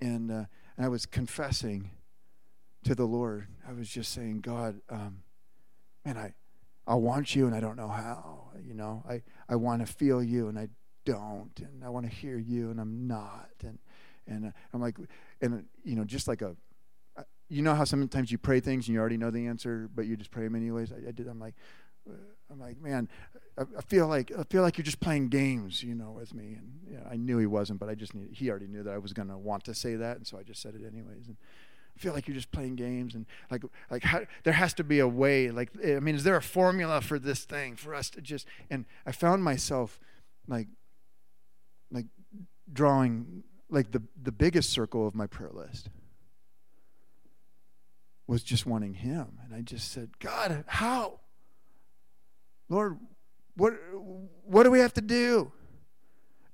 and 0.00 0.30
uh, 0.30 0.44
and 0.76 0.86
I 0.86 0.88
was 0.88 1.04
confessing 1.04 1.90
to 2.84 2.94
the 2.94 3.04
Lord. 3.04 3.46
I 3.68 3.72
was 3.72 3.88
just 3.88 4.12
saying, 4.12 4.40
God, 4.40 4.80
um, 4.88 5.22
man, 6.04 6.16
I 6.16 6.34
I 6.86 6.94
want 6.94 7.36
you 7.36 7.46
and 7.46 7.54
I 7.54 7.60
don't 7.60 7.76
know 7.76 7.88
how. 7.88 8.50
You 8.62 8.74
know, 8.74 9.04
I 9.08 9.22
I 9.48 9.56
want 9.56 9.86
to 9.86 9.92
feel 9.92 10.22
you 10.22 10.48
and 10.48 10.58
I 10.58 10.68
don't, 11.04 11.52
and 11.58 11.84
I 11.84 11.88
want 11.88 12.08
to 12.08 12.12
hear 12.14 12.38
you 12.38 12.70
and 12.70 12.80
I'm 12.80 13.06
not, 13.06 13.50
and 13.62 13.78
and 14.26 14.46
uh, 14.46 14.50
I'm 14.72 14.80
like, 14.80 14.96
and 15.40 15.64
you 15.84 15.96
know, 15.96 16.04
just 16.04 16.28
like 16.28 16.42
a 16.42 16.56
you 17.52 17.60
know 17.60 17.74
how 17.74 17.84
sometimes 17.84 18.32
you 18.32 18.38
pray 18.38 18.60
things 18.60 18.88
and 18.88 18.94
you 18.94 19.00
already 19.00 19.18
know 19.18 19.30
the 19.30 19.46
answer, 19.46 19.90
but 19.94 20.06
you 20.06 20.16
just 20.16 20.30
pray 20.30 20.44
them 20.44 20.54
anyways. 20.54 20.90
I, 20.90 21.08
I 21.08 21.10
did. 21.12 21.28
I'm 21.28 21.38
like, 21.38 21.54
I'm 22.50 22.58
like, 22.58 22.80
man, 22.80 23.08
I, 23.58 23.62
I, 23.76 23.82
feel 23.82 24.06
like 24.06 24.32
I 24.36 24.42
feel 24.44 24.62
like 24.62 24.78
you're 24.78 24.84
just 24.84 25.00
playing 25.00 25.28
games, 25.28 25.82
you 25.82 25.94
know, 25.94 26.12
with 26.12 26.34
me. 26.34 26.56
And 26.58 26.80
yeah, 26.90 27.06
I 27.10 27.16
knew 27.16 27.36
he 27.38 27.46
wasn't, 27.46 27.78
but 27.78 27.90
I 27.90 27.94
just 27.94 28.14
knew 28.14 28.26
he 28.32 28.48
already 28.48 28.68
knew 28.68 28.82
that 28.82 28.94
I 28.94 28.98
was 28.98 29.12
to 29.12 29.36
want 29.36 29.64
to 29.64 29.74
say 29.74 29.96
that, 29.96 30.16
and 30.16 30.26
so 30.26 30.38
I 30.38 30.42
just 30.42 30.62
said 30.62 30.74
it 30.74 30.80
anyways. 30.86 31.28
And 31.28 31.36
feel 31.98 32.12
like 32.12 32.26
you're 32.26 32.34
just 32.34 32.50
playing 32.52 32.76
games, 32.76 33.14
and 33.14 33.26
like 33.50 33.62
like 33.90 34.02
how, 34.02 34.22
there 34.44 34.52
has 34.52 34.74
to 34.74 34.84
be 34.84 34.98
a 34.98 35.08
way. 35.08 35.50
Like 35.50 35.70
I 35.84 36.00
mean, 36.00 36.14
is 36.14 36.24
there 36.24 36.36
a 36.36 36.42
formula 36.42 37.00
for 37.00 37.18
this 37.18 37.44
thing 37.44 37.76
for 37.76 37.94
us 37.94 38.10
to 38.10 38.20
just? 38.20 38.46
And 38.70 38.84
I 39.06 39.12
found 39.12 39.44
myself 39.44 40.00
like 40.48 40.68
like 41.90 42.06
drawing 42.72 43.44
like 43.70 43.92
the 43.92 44.02
the 44.22 44.32
biggest 44.32 44.70
circle 44.70 45.06
of 45.06 45.14
my 45.14 45.26
prayer 45.26 45.50
list 45.52 45.90
was 48.26 48.42
just 48.42 48.64
wanting 48.64 48.94
him 48.94 49.38
and 49.44 49.54
i 49.54 49.60
just 49.60 49.90
said 49.90 50.18
god 50.20 50.64
how 50.66 51.18
Lord, 52.72 52.98
what 53.54 53.74
what 54.46 54.62
do 54.62 54.70
we 54.70 54.78
have 54.78 54.94
to 54.94 55.02
do? 55.02 55.52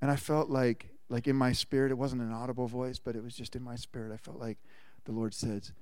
And 0.01 0.11
I 0.11 0.17
felt 0.17 0.49
like 0.49 0.89
like 1.07 1.27
in 1.27 1.35
my 1.35 1.53
spirit, 1.53 1.91
it 1.91 1.97
wasn't 1.97 2.21
an 2.21 2.33
audible 2.33 2.67
voice, 2.67 2.99
but 2.99 3.15
it 3.15 3.23
was 3.23 3.33
just 3.33 3.55
in 3.55 3.63
my 3.63 3.77
spirit. 3.77 4.11
I 4.13 4.17
felt 4.17 4.37
like 4.37 4.57
the 5.05 5.11
Lord 5.11 5.33
says, 5.33 5.73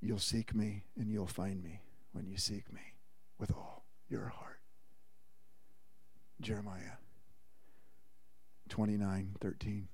You'll 0.00 0.18
seek 0.18 0.54
me 0.54 0.84
and 0.98 1.10
you'll 1.10 1.26
find 1.26 1.62
me 1.62 1.80
when 2.12 2.26
you 2.26 2.36
seek 2.36 2.70
me 2.72 2.82
with 3.38 3.50
all 3.50 3.84
your 4.08 4.28
heart. 4.28 4.60
Jeremiah 6.40 6.98
29, 8.68 9.36
13. 9.40 9.88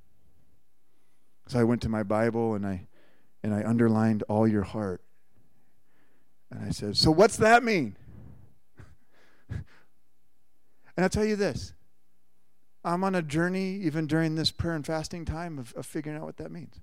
So 1.46 1.60
I 1.60 1.64
went 1.64 1.82
to 1.82 1.88
my 1.88 2.02
Bible 2.02 2.54
and 2.54 2.66
I 2.66 2.88
and 3.42 3.54
I 3.54 3.64
underlined 3.64 4.22
all 4.28 4.46
your 4.46 4.62
heart. 4.62 5.02
And 6.50 6.64
I 6.64 6.70
said, 6.70 6.96
So 6.96 7.10
what's 7.10 7.36
that 7.36 7.62
mean? 7.62 7.96
And 10.96 11.04
I'll 11.04 11.08
tell 11.08 11.24
you 11.24 11.36
this 11.36 11.72
I'm 12.84 13.04
on 13.04 13.14
a 13.14 13.22
journey, 13.22 13.76
even 13.76 14.06
during 14.06 14.34
this 14.34 14.50
prayer 14.50 14.74
and 14.74 14.84
fasting 14.84 15.24
time, 15.24 15.58
of, 15.58 15.72
of 15.74 15.86
figuring 15.86 16.18
out 16.18 16.24
what 16.24 16.36
that 16.38 16.50
means. 16.50 16.80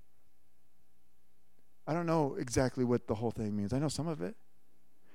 I 1.88 1.94
don't 1.94 2.04
know 2.04 2.36
exactly 2.38 2.84
what 2.84 3.08
the 3.08 3.14
whole 3.14 3.30
thing 3.30 3.56
means. 3.56 3.72
I 3.72 3.78
know 3.78 3.88
some 3.88 4.06
of 4.06 4.20
it. 4.20 4.36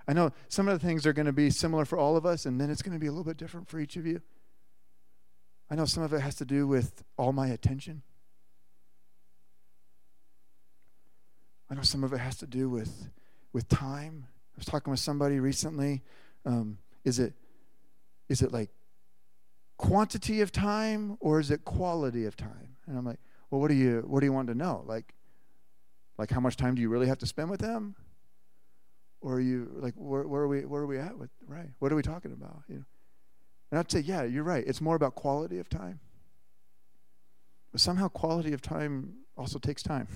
I 0.08 0.14
know 0.14 0.32
some 0.50 0.68
of 0.68 0.78
the 0.78 0.86
things 0.86 1.06
are 1.06 1.14
going 1.14 1.28
to 1.28 1.32
be 1.32 1.52
similar 1.52 1.86
for 1.86 2.00
all 2.00 2.18
of 2.18 2.26
us, 2.26 2.48
and 2.48 2.60
then 2.60 2.72
it's 2.72 2.82
going 2.82 2.94
to 2.94 3.00
be 3.00 3.06
a 3.06 3.12
little 3.12 3.24
bit 3.24 3.38
different 3.38 3.70
for 3.70 3.80
each 3.80 3.96
of 3.96 4.08
you. 4.08 4.22
I 5.70 5.76
know 5.76 5.86
some 5.86 6.02
of 6.04 6.12
it 6.14 6.20
has 6.20 6.34
to 6.36 6.46
do 6.46 6.68
with 6.68 7.04
all 7.16 7.32
my 7.32 7.48
attention. 7.48 8.02
I 11.70 11.76
know 11.76 11.84
some 11.84 12.04
of 12.04 12.12
it 12.12 12.18
has 12.18 12.38
to 12.38 12.48
do 12.48 12.70
with 12.70 13.10
with 13.54 13.70
time. 13.70 14.26
I 14.28 14.58
was 14.58 14.66
talking 14.66 14.92
with 14.92 15.00
somebody 15.00 15.40
recently. 15.40 16.02
Um, 16.44 16.80
is 17.06 17.20
it 17.20 17.34
is 18.30 18.42
it 18.42 18.52
like 18.52 18.72
quantity 19.78 20.42
of 20.42 20.52
time 20.52 21.18
or 21.20 21.40
is 21.40 21.52
it 21.52 21.66
quality 21.66 22.26
of 22.26 22.36
time? 22.36 22.78
And 22.88 22.98
I'm 22.98 23.06
like, 23.06 23.20
well, 23.50 23.62
what 23.62 23.70
do 23.70 23.76
you 23.76 24.04
what 24.08 24.20
do 24.20 24.26
you 24.26 24.34
want 24.34 24.48
to 24.48 24.56
know? 24.56 24.84
Like, 24.88 25.14
like 26.18 26.32
how 26.32 26.40
much 26.40 26.58
time 26.58 26.76
do 26.76 26.82
you 26.82 26.90
really 26.90 27.08
have 27.08 27.18
to 27.20 27.26
spend 27.26 27.50
with 27.50 27.60
them? 27.60 27.96
Or 29.22 29.36
are 29.36 29.42
you 29.42 29.72
like 29.76 29.94
where, 29.96 30.24
where 30.28 30.42
are 30.42 30.48
we 30.48 30.66
where 30.66 30.82
are 30.82 30.88
we 30.88 31.00
at 31.00 31.18
with 31.18 31.30
right? 31.48 31.70
What 31.80 31.92
are 31.92 31.96
we 31.96 32.02
talking 32.02 32.32
about? 32.32 32.64
You 32.68 32.76
know? 32.76 32.86
And 33.72 33.80
I'd 33.80 33.90
say, 33.90 34.02
yeah, 34.02 34.24
you're 34.24 34.44
right. 34.44 34.64
It's 34.68 34.82
more 34.82 34.96
about 34.96 35.16
quality 35.16 35.58
of 35.58 35.68
time. 35.68 36.00
But 37.72 37.82
somehow 37.82 38.08
quality 38.08 38.54
of 38.54 38.62
time 38.62 39.14
also 39.36 39.58
takes 39.58 39.82
time. 39.82 40.08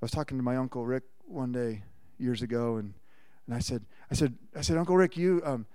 I 0.00 0.04
was 0.04 0.12
talking 0.12 0.38
to 0.38 0.44
my 0.44 0.56
uncle 0.56 0.86
Rick 0.86 1.02
one 1.26 1.50
day 1.50 1.82
years 2.18 2.40
ago, 2.40 2.76
and, 2.76 2.94
and 3.46 3.56
I 3.56 3.58
said, 3.58 3.84
I 4.10 4.14
said, 4.14 4.36
I 4.54 4.60
said, 4.60 4.76
Uncle 4.76 4.96
Rick, 4.96 5.16
you 5.16 5.42
um, 5.44 5.66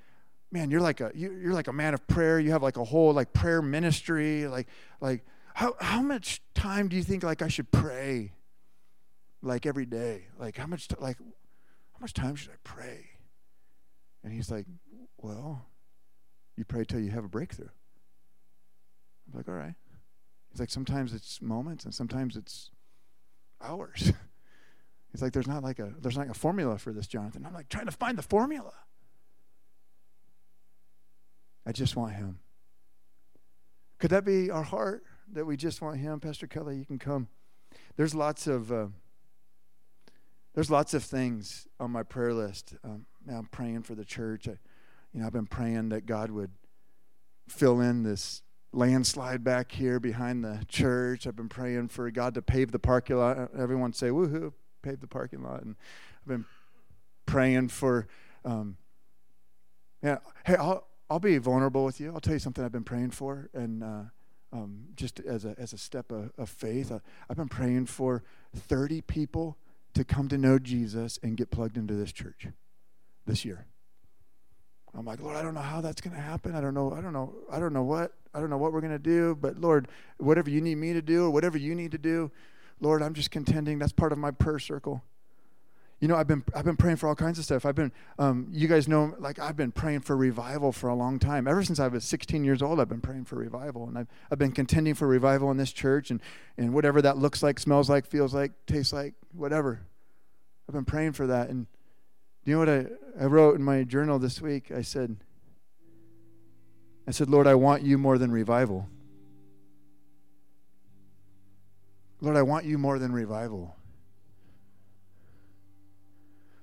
man, 0.50 0.72
you're 0.72 0.80
like 0.80 1.02
a 1.02 1.12
you, 1.14 1.50
are 1.50 1.54
like 1.54 1.68
a 1.68 1.74
man 1.74 1.94
of 1.94 2.08
prayer. 2.08 2.40
You 2.40 2.52
have 2.52 2.64
like 2.64 2.78
a 2.78 2.86
whole 2.86 3.14
like 3.14 3.34
prayer 3.34 3.62
ministry. 3.62 4.48
Like 4.48 4.68
like 5.02 5.26
how, 5.56 5.74
how 5.80 6.02
much 6.02 6.42
time 6.54 6.90
do 6.90 6.98
you 6.98 7.02
think 7.02 7.24
like 7.24 7.42
I 7.42 7.48
should 7.48 7.72
pray? 7.72 8.34
Like 9.42 9.66
every 9.66 9.86
day? 9.86 10.28
Like 10.38 10.58
how 10.58 10.68
much, 10.68 10.90
like, 11.00 11.18
how 11.18 12.00
much 12.02 12.14
time 12.14 12.36
should 12.36 12.52
I 12.52 12.58
pray? 12.66 13.06
And 14.22 14.34
he's 14.34 14.52
like, 14.52 14.66
well, 15.18 15.66
you 16.58 16.66
pray 16.66 16.84
till 16.84 17.00
you 17.00 17.12
have 17.12 17.24
a 17.24 17.30
breakthrough. 17.30 17.70
I'm 19.28 19.38
like, 19.38 19.48
all 19.48 19.56
right. 19.56 19.76
He's 20.52 20.60
like, 20.60 20.70
sometimes 20.70 21.14
it's 21.14 21.42
moments 21.42 21.86
and 21.86 21.94
sometimes 21.94 22.36
it's 22.36 22.70
hours. 23.62 24.12
He's 25.14 25.22
like, 25.22 25.32
there's 25.32 25.48
not 25.48 25.64
like 25.64 25.80
a 25.80 25.94
there's 26.02 26.18
not 26.18 26.24
like 26.24 26.36
a 26.36 26.40
formula 26.40 26.78
for 26.78 26.92
this, 26.92 27.08
Jonathan. 27.08 27.46
I'm 27.46 27.54
like 27.54 27.70
trying 27.70 27.86
to 27.86 27.92
find 27.94 28.18
the 28.18 28.22
formula. 28.22 28.74
I 31.66 31.72
just 31.72 31.96
want 31.96 32.14
him. 32.14 32.40
Could 34.00 34.10
that 34.10 34.26
be 34.26 34.52
our 34.52 34.64
heart 34.64 35.04
that 35.32 35.46
we 35.46 35.58
just 35.58 35.82
want 35.82 35.98
him, 35.98 36.20
Pastor 36.20 36.48
Kelly? 36.48 36.78
You 36.78 36.86
can 36.86 37.00
come. 37.00 37.28
There's 37.98 38.16
lots 38.16 38.48
of 38.48 38.72
uh, 38.72 38.88
there's 40.54 40.72
lots 40.72 40.94
of 40.94 41.04
things 41.04 41.68
on 41.80 41.92
my 41.92 42.04
prayer 42.04 42.34
list. 42.34 42.76
Um, 42.84 43.06
I'm 43.30 43.48
praying 43.48 43.84
for 43.84 43.94
the 43.94 44.06
church. 44.06 44.48
I, 44.48 44.58
you 45.14 45.20
know, 45.20 45.28
I've 45.28 45.34
been 45.34 45.48
praying 45.48 45.90
that 45.90 46.06
God 46.06 46.32
would 46.32 46.52
fill 47.48 47.82
in 47.82 48.04
this 48.04 48.42
landslide 48.72 49.44
back 49.44 49.72
here 49.72 50.00
behind 50.00 50.44
the 50.44 50.66
church. 50.68 51.28
I've 51.28 51.36
been 51.36 51.50
praying 51.50 51.90
for 51.90 52.10
God 52.12 52.34
to 52.36 52.42
pave 52.42 52.72
the 52.72 52.80
parking 52.80 53.18
lot. 53.18 53.50
Everyone 53.58 53.94
say, 53.94 54.10
woohoo, 54.10 54.54
pave 54.82 55.00
the 55.00 55.08
parking 55.08 55.44
lot. 55.44 55.64
And 55.64 55.76
I've 56.22 56.28
been 56.28 56.46
praying 57.26 57.70
for, 57.70 58.08
um, 58.44 58.78
yeah, 60.04 60.20
hey, 60.46 60.56
I'll, 60.56 60.88
I'll 61.10 61.20
be 61.20 61.38
vulnerable 61.38 61.86
with 61.86 62.00
you. 62.00 62.14
I'll 62.14 62.20
tell 62.20 62.34
you 62.34 62.40
something 62.40 62.64
I've 62.64 62.72
been 62.72 62.84
praying 62.84 63.12
for. 63.12 63.50
And 63.54 63.84
uh, 63.84 64.04
um, 64.56 64.86
just 64.96 65.20
as 65.20 65.46
a, 65.46 65.56
as 65.58 65.74
a 65.74 65.78
step 65.78 66.12
of, 66.12 66.32
of 66.38 66.50
faith, 66.50 66.92
uh, 66.92 67.00
I've 67.30 67.38
been 67.38 67.50
praying 67.50 67.88
for 67.88 68.24
30 68.56 69.02
people 69.02 69.58
to 69.94 70.04
come 70.04 70.28
to 70.30 70.38
know 70.38 70.60
Jesus 70.60 71.20
and 71.22 71.36
get 71.36 71.52
plugged 71.52 71.78
into 71.78 71.94
this 71.94 72.12
church 72.12 72.48
this 73.26 73.44
year. 73.44 73.66
I'm 74.98 75.06
like, 75.06 75.22
Lord, 75.22 75.36
I 75.36 75.42
don't 75.42 75.54
know 75.54 75.62
how 75.62 75.82
that's 75.82 76.00
going 76.00 76.16
to 76.16 76.22
happen. 76.22 76.56
I 76.56 76.62
don't 76.62 76.74
know. 76.74 76.94
I 76.94 77.02
don't 77.02 77.12
know. 77.12 77.34
I 77.52 77.60
don't 77.60 77.74
know 77.74 77.84
what. 77.84 78.14
I 78.34 78.40
don't 78.40 78.50
know 78.50 78.58
what 78.58 78.72
we're 78.72 78.82
going 78.82 78.94
to 78.94 79.00
do. 79.00 79.36
But 79.36 79.60
Lord, 79.60 79.90
whatever 80.18 80.50
you 80.50 80.62
need 80.62 80.76
me 80.76 80.94
to 80.94 81.02
do 81.02 81.26
or 81.26 81.32
whatever 81.32 81.58
you 81.58 81.76
need 81.76 81.92
to 81.92 81.98
do, 81.98 82.32
Lord, 82.80 83.02
I'm 83.02 83.14
just 83.14 83.30
contending. 83.30 83.78
That's 83.78 83.92
part 83.92 84.14
of 84.14 84.18
my 84.18 84.32
prayer 84.32 84.60
circle. 84.60 85.04
You 86.00 86.10
know, 86.10 86.16
I've 86.16 86.28
been 86.28 86.44
I've 86.54 86.66
been 86.66 86.76
praying 86.76 86.98
for 86.98 87.08
all 87.08 87.16
kinds 87.16 87.40
of 87.40 87.46
stuff. 87.46 87.66
I've 87.66 87.76
been, 87.76 87.92
um, 88.20 88.48
you 88.52 88.68
guys 88.68 88.88
know, 88.88 89.16
like 89.18 89.40
I've 89.40 89.56
been 89.56 89.72
praying 89.72 90.02
for 90.02 90.16
revival 90.18 90.72
for 90.72 90.90
a 90.90 90.96
long 90.96 91.20
time. 91.20 91.48
Ever 91.48 91.64
since 91.64 91.80
I 91.80 91.88
was 91.88 92.04
16 92.04 92.44
years 92.44 92.62
old, 92.62 92.80
I've 92.80 92.90
been 92.90 93.02
praying 93.02 93.26
for 93.26 93.38
revival, 93.38 93.88
and 93.88 93.98
I've 93.98 94.08
I've 94.30 94.38
been 94.38 94.52
contending 94.52 94.94
for 94.94 95.08
revival 95.08 95.50
in 95.52 95.58
this 95.58 95.72
church, 95.72 96.12
and 96.12 96.22
and 96.58 96.74
whatever 96.74 97.02
that 97.02 97.18
looks 97.18 97.42
like, 97.42 97.60
smells 97.60 97.90
like, 97.90 98.06
feels 98.06 98.34
like, 98.34 98.52
tastes 98.66 98.92
like, 98.92 99.14
whatever. 99.32 99.82
I've 100.68 100.76
been 100.76 100.86
praying 100.86 101.14
for 101.14 101.28
that, 101.28 101.50
and 101.50 101.68
do 102.44 102.52
you 102.52 102.58
know 102.58 102.60
what 102.60 102.70
I, 102.70 103.24
I 103.24 103.26
wrote 103.26 103.56
in 103.56 103.64
my 103.64 103.84
journal 103.84 104.20
this 104.20 104.40
week? 104.40 104.72
I 104.72 104.84
said, 104.84 105.18
I 107.08 107.12
said, 107.12 107.30
Lord, 107.30 107.48
I 107.48 107.56
want 107.56 107.84
you 107.84 107.98
more 107.98 108.18
than 108.18 108.32
revival. 108.32 108.88
Lord, 112.22 112.38
I 112.38 112.44
want 112.44 112.66
you 112.66 112.78
more 112.78 113.00
than 113.00 113.14
revival. 113.14 113.76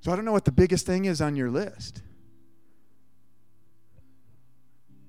So 0.02 0.10
I 0.10 0.16
don't 0.16 0.24
know 0.24 0.32
what 0.32 0.44
the 0.44 0.50
biggest 0.52 0.84
thing 0.84 1.04
is 1.04 1.20
on 1.20 1.36
your 1.36 1.48
list. 1.48 2.02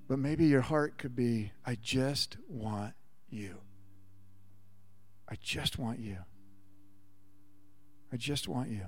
But 0.08 0.20
maybe 0.20 0.46
your 0.46 0.62
heart 0.62 1.00
could 1.00 1.16
be 1.16 1.52
I 1.66 1.76
just 1.82 2.38
want 2.48 2.94
you. 3.28 3.58
I 5.28 5.36
just 5.42 5.80
want 5.80 6.00
you. 6.00 6.18
I 8.12 8.18
just 8.18 8.48
want 8.48 8.70
you. 8.70 8.86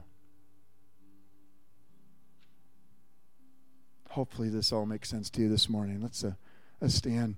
Hopefully, 4.11 4.49
this 4.49 4.71
all 4.71 4.85
makes 4.85 5.09
sense 5.09 5.31
to 5.31 5.41
you 5.41 5.49
this 5.49 5.67
morning. 5.67 6.03
Let's, 6.03 6.23
uh, 6.23 6.33
let's 6.79 6.93
stand. 6.93 7.37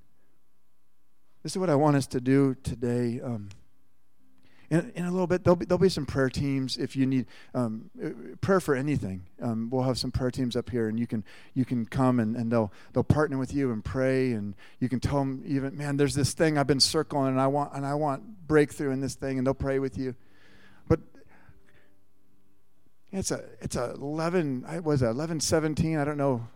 This 1.42 1.54
is 1.54 1.58
what 1.58 1.70
I 1.70 1.76
want 1.76 1.96
us 1.96 2.08
to 2.08 2.20
do 2.20 2.58
today. 2.64 3.22
Um, 3.22 3.48
in, 4.70 4.92
in 4.96 5.06
a 5.06 5.12
little 5.12 5.28
bit, 5.28 5.44
there'll 5.44 5.56
be, 5.56 5.66
there'll 5.66 5.80
be 5.80 5.90
some 5.90 6.06
prayer 6.06 6.30
teams 6.30 6.78
if 6.78 6.96
you 6.96 7.06
need 7.06 7.26
um, 7.54 7.90
prayer 8.42 8.60
for 8.60 8.76
anything. 8.76 9.24
Um, 9.42 9.70
we'll 9.70 9.84
have 9.84 9.98
some 9.98 10.12
prayer 10.12 10.32
teams 10.32 10.56
up 10.56 10.70
here, 10.70 10.90
and 10.90 11.00
you 11.00 11.08
can 11.08 11.24
you 11.54 11.64
can 11.64 11.86
come 11.86 12.20
and, 12.20 12.36
and 12.36 12.52
they'll 12.52 12.72
they'll 12.94 13.04
partner 13.04 13.38
with 13.38 13.54
you 13.54 13.72
and 13.72 13.84
pray, 13.84 14.34
and 14.34 14.56
you 14.80 14.90
can 14.90 15.00
tell 15.00 15.20
them 15.20 15.44
even, 15.46 15.78
man, 15.78 15.98
there's 15.98 16.16
this 16.16 16.34
thing 16.34 16.58
I've 16.58 16.68
been 16.68 16.80
circling, 16.82 17.30
and 17.30 17.40
I 17.40 17.48
want 17.48 17.74
and 17.74 17.86
I 17.86 17.94
want 17.94 18.48
breakthrough 18.48 18.92
in 18.92 19.00
this 19.00 19.16
thing, 19.16 19.38
and 19.38 19.48
they'll 19.48 19.54
pray 19.54 19.80
with 19.80 19.98
you. 19.98 20.16
But 20.88 21.00
it's 23.12 23.32
a 23.32 23.44
it's 23.62 23.76
a 23.76 23.92
eleven. 23.92 24.66
I 24.68 24.80
was 24.80 25.02
it 25.02 25.08
eleven 25.08 25.40
seventeen. 25.40 25.98
I 25.98 26.04
don't 26.04 26.18
know 26.18 26.48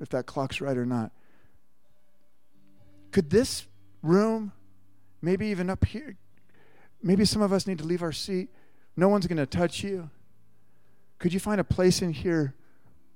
if 0.00 0.10
that 0.10 0.26
clock's 0.26 0.60
right 0.60 0.76
or 0.76 0.86
not. 0.86 1.12
Could 3.10 3.30
this 3.30 3.66
room, 4.02 4.52
maybe 5.20 5.48
even 5.48 5.68
up 5.68 5.84
here, 5.84 6.16
maybe 7.02 7.24
some 7.24 7.42
of 7.42 7.52
us 7.52 7.66
need 7.66 7.78
to 7.78 7.84
leave 7.84 8.02
our 8.02 8.12
seat. 8.12 8.48
No 8.96 9.08
one's 9.08 9.26
going 9.26 9.38
to 9.38 9.46
touch 9.46 9.82
you. 9.82 10.10
Could 11.18 11.32
you 11.32 11.40
find 11.40 11.60
a 11.60 11.64
place 11.64 12.02
in 12.02 12.12
here 12.12 12.54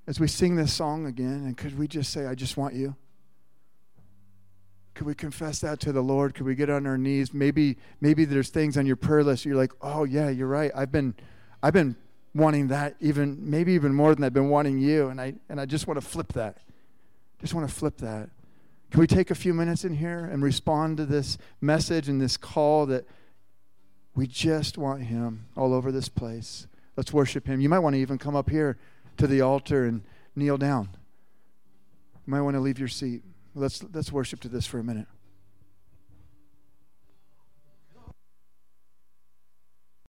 as 0.07 0.19
we 0.19 0.27
sing 0.27 0.55
this 0.55 0.73
song 0.73 1.05
again? 1.05 1.43
And 1.45 1.57
could 1.57 1.77
we 1.77 1.87
just 1.87 2.11
say, 2.11 2.25
I 2.25 2.35
just 2.35 2.57
want 2.57 2.75
you? 2.75 2.95
Could 4.93 5.07
we 5.07 5.13
confess 5.13 5.59
that 5.59 5.79
to 5.81 5.91
the 5.91 6.01
Lord? 6.01 6.35
Could 6.35 6.45
we 6.45 6.55
get 6.55 6.69
on 6.69 6.87
our 6.87 6.97
knees? 6.97 7.33
Maybe, 7.33 7.77
maybe 7.99 8.23
there's 8.23 8.49
things 8.49 8.77
on 8.77 8.85
your 8.85 8.95
prayer 8.95 9.23
list 9.23 9.43
you're 9.43 9.55
like, 9.55 9.73
oh 9.81 10.05
yeah, 10.05 10.29
you're 10.29 10.47
right. 10.47 10.71
I've 10.73 10.91
been 10.91 11.13
I've 11.61 11.73
been 11.73 11.95
wanting 12.33 12.67
that 12.67 12.95
even 12.99 13.37
maybe 13.49 13.73
even 13.73 13.93
more 13.93 14.13
than 14.15 14.23
I've 14.23 14.33
been 14.33 14.49
wanting 14.49 14.77
you 14.77 15.07
and 15.09 15.19
I 15.19 15.33
and 15.49 15.59
I 15.59 15.65
just 15.65 15.85
want 15.85 15.99
to 15.99 16.05
flip 16.05 16.31
that. 16.33 16.59
Just 17.41 17.53
want 17.53 17.67
to 17.67 17.73
flip 17.73 17.97
that. 17.97 18.29
Can 18.91 19.01
we 19.01 19.07
take 19.07 19.31
a 19.31 19.35
few 19.35 19.53
minutes 19.53 19.83
in 19.83 19.95
here 19.95 20.19
and 20.19 20.41
respond 20.41 20.97
to 20.97 21.05
this 21.05 21.37
message 21.59 22.07
and 22.07 22.21
this 22.21 22.37
call 22.37 22.85
that 22.85 23.05
we 24.15 24.27
just 24.27 24.77
want 24.77 25.03
him 25.03 25.45
all 25.55 25.73
over 25.73 25.91
this 25.91 26.09
place. 26.09 26.67
Let's 26.95 27.11
worship 27.11 27.47
him. 27.47 27.59
You 27.59 27.69
might 27.69 27.79
want 27.79 27.95
to 27.95 27.99
even 27.99 28.17
come 28.17 28.35
up 28.35 28.49
here 28.49 28.77
to 29.17 29.27
the 29.27 29.41
altar 29.41 29.85
and 29.85 30.01
kneel 30.35 30.57
down. 30.57 30.89
You 32.25 32.31
might 32.31 32.41
want 32.41 32.55
to 32.55 32.61
leave 32.61 32.79
your 32.79 32.87
seat. 32.87 33.23
Let's 33.53 33.83
let's 33.93 34.11
worship 34.11 34.39
to 34.41 34.49
this 34.49 34.65
for 34.65 34.79
a 34.79 34.83
minute. 34.83 35.07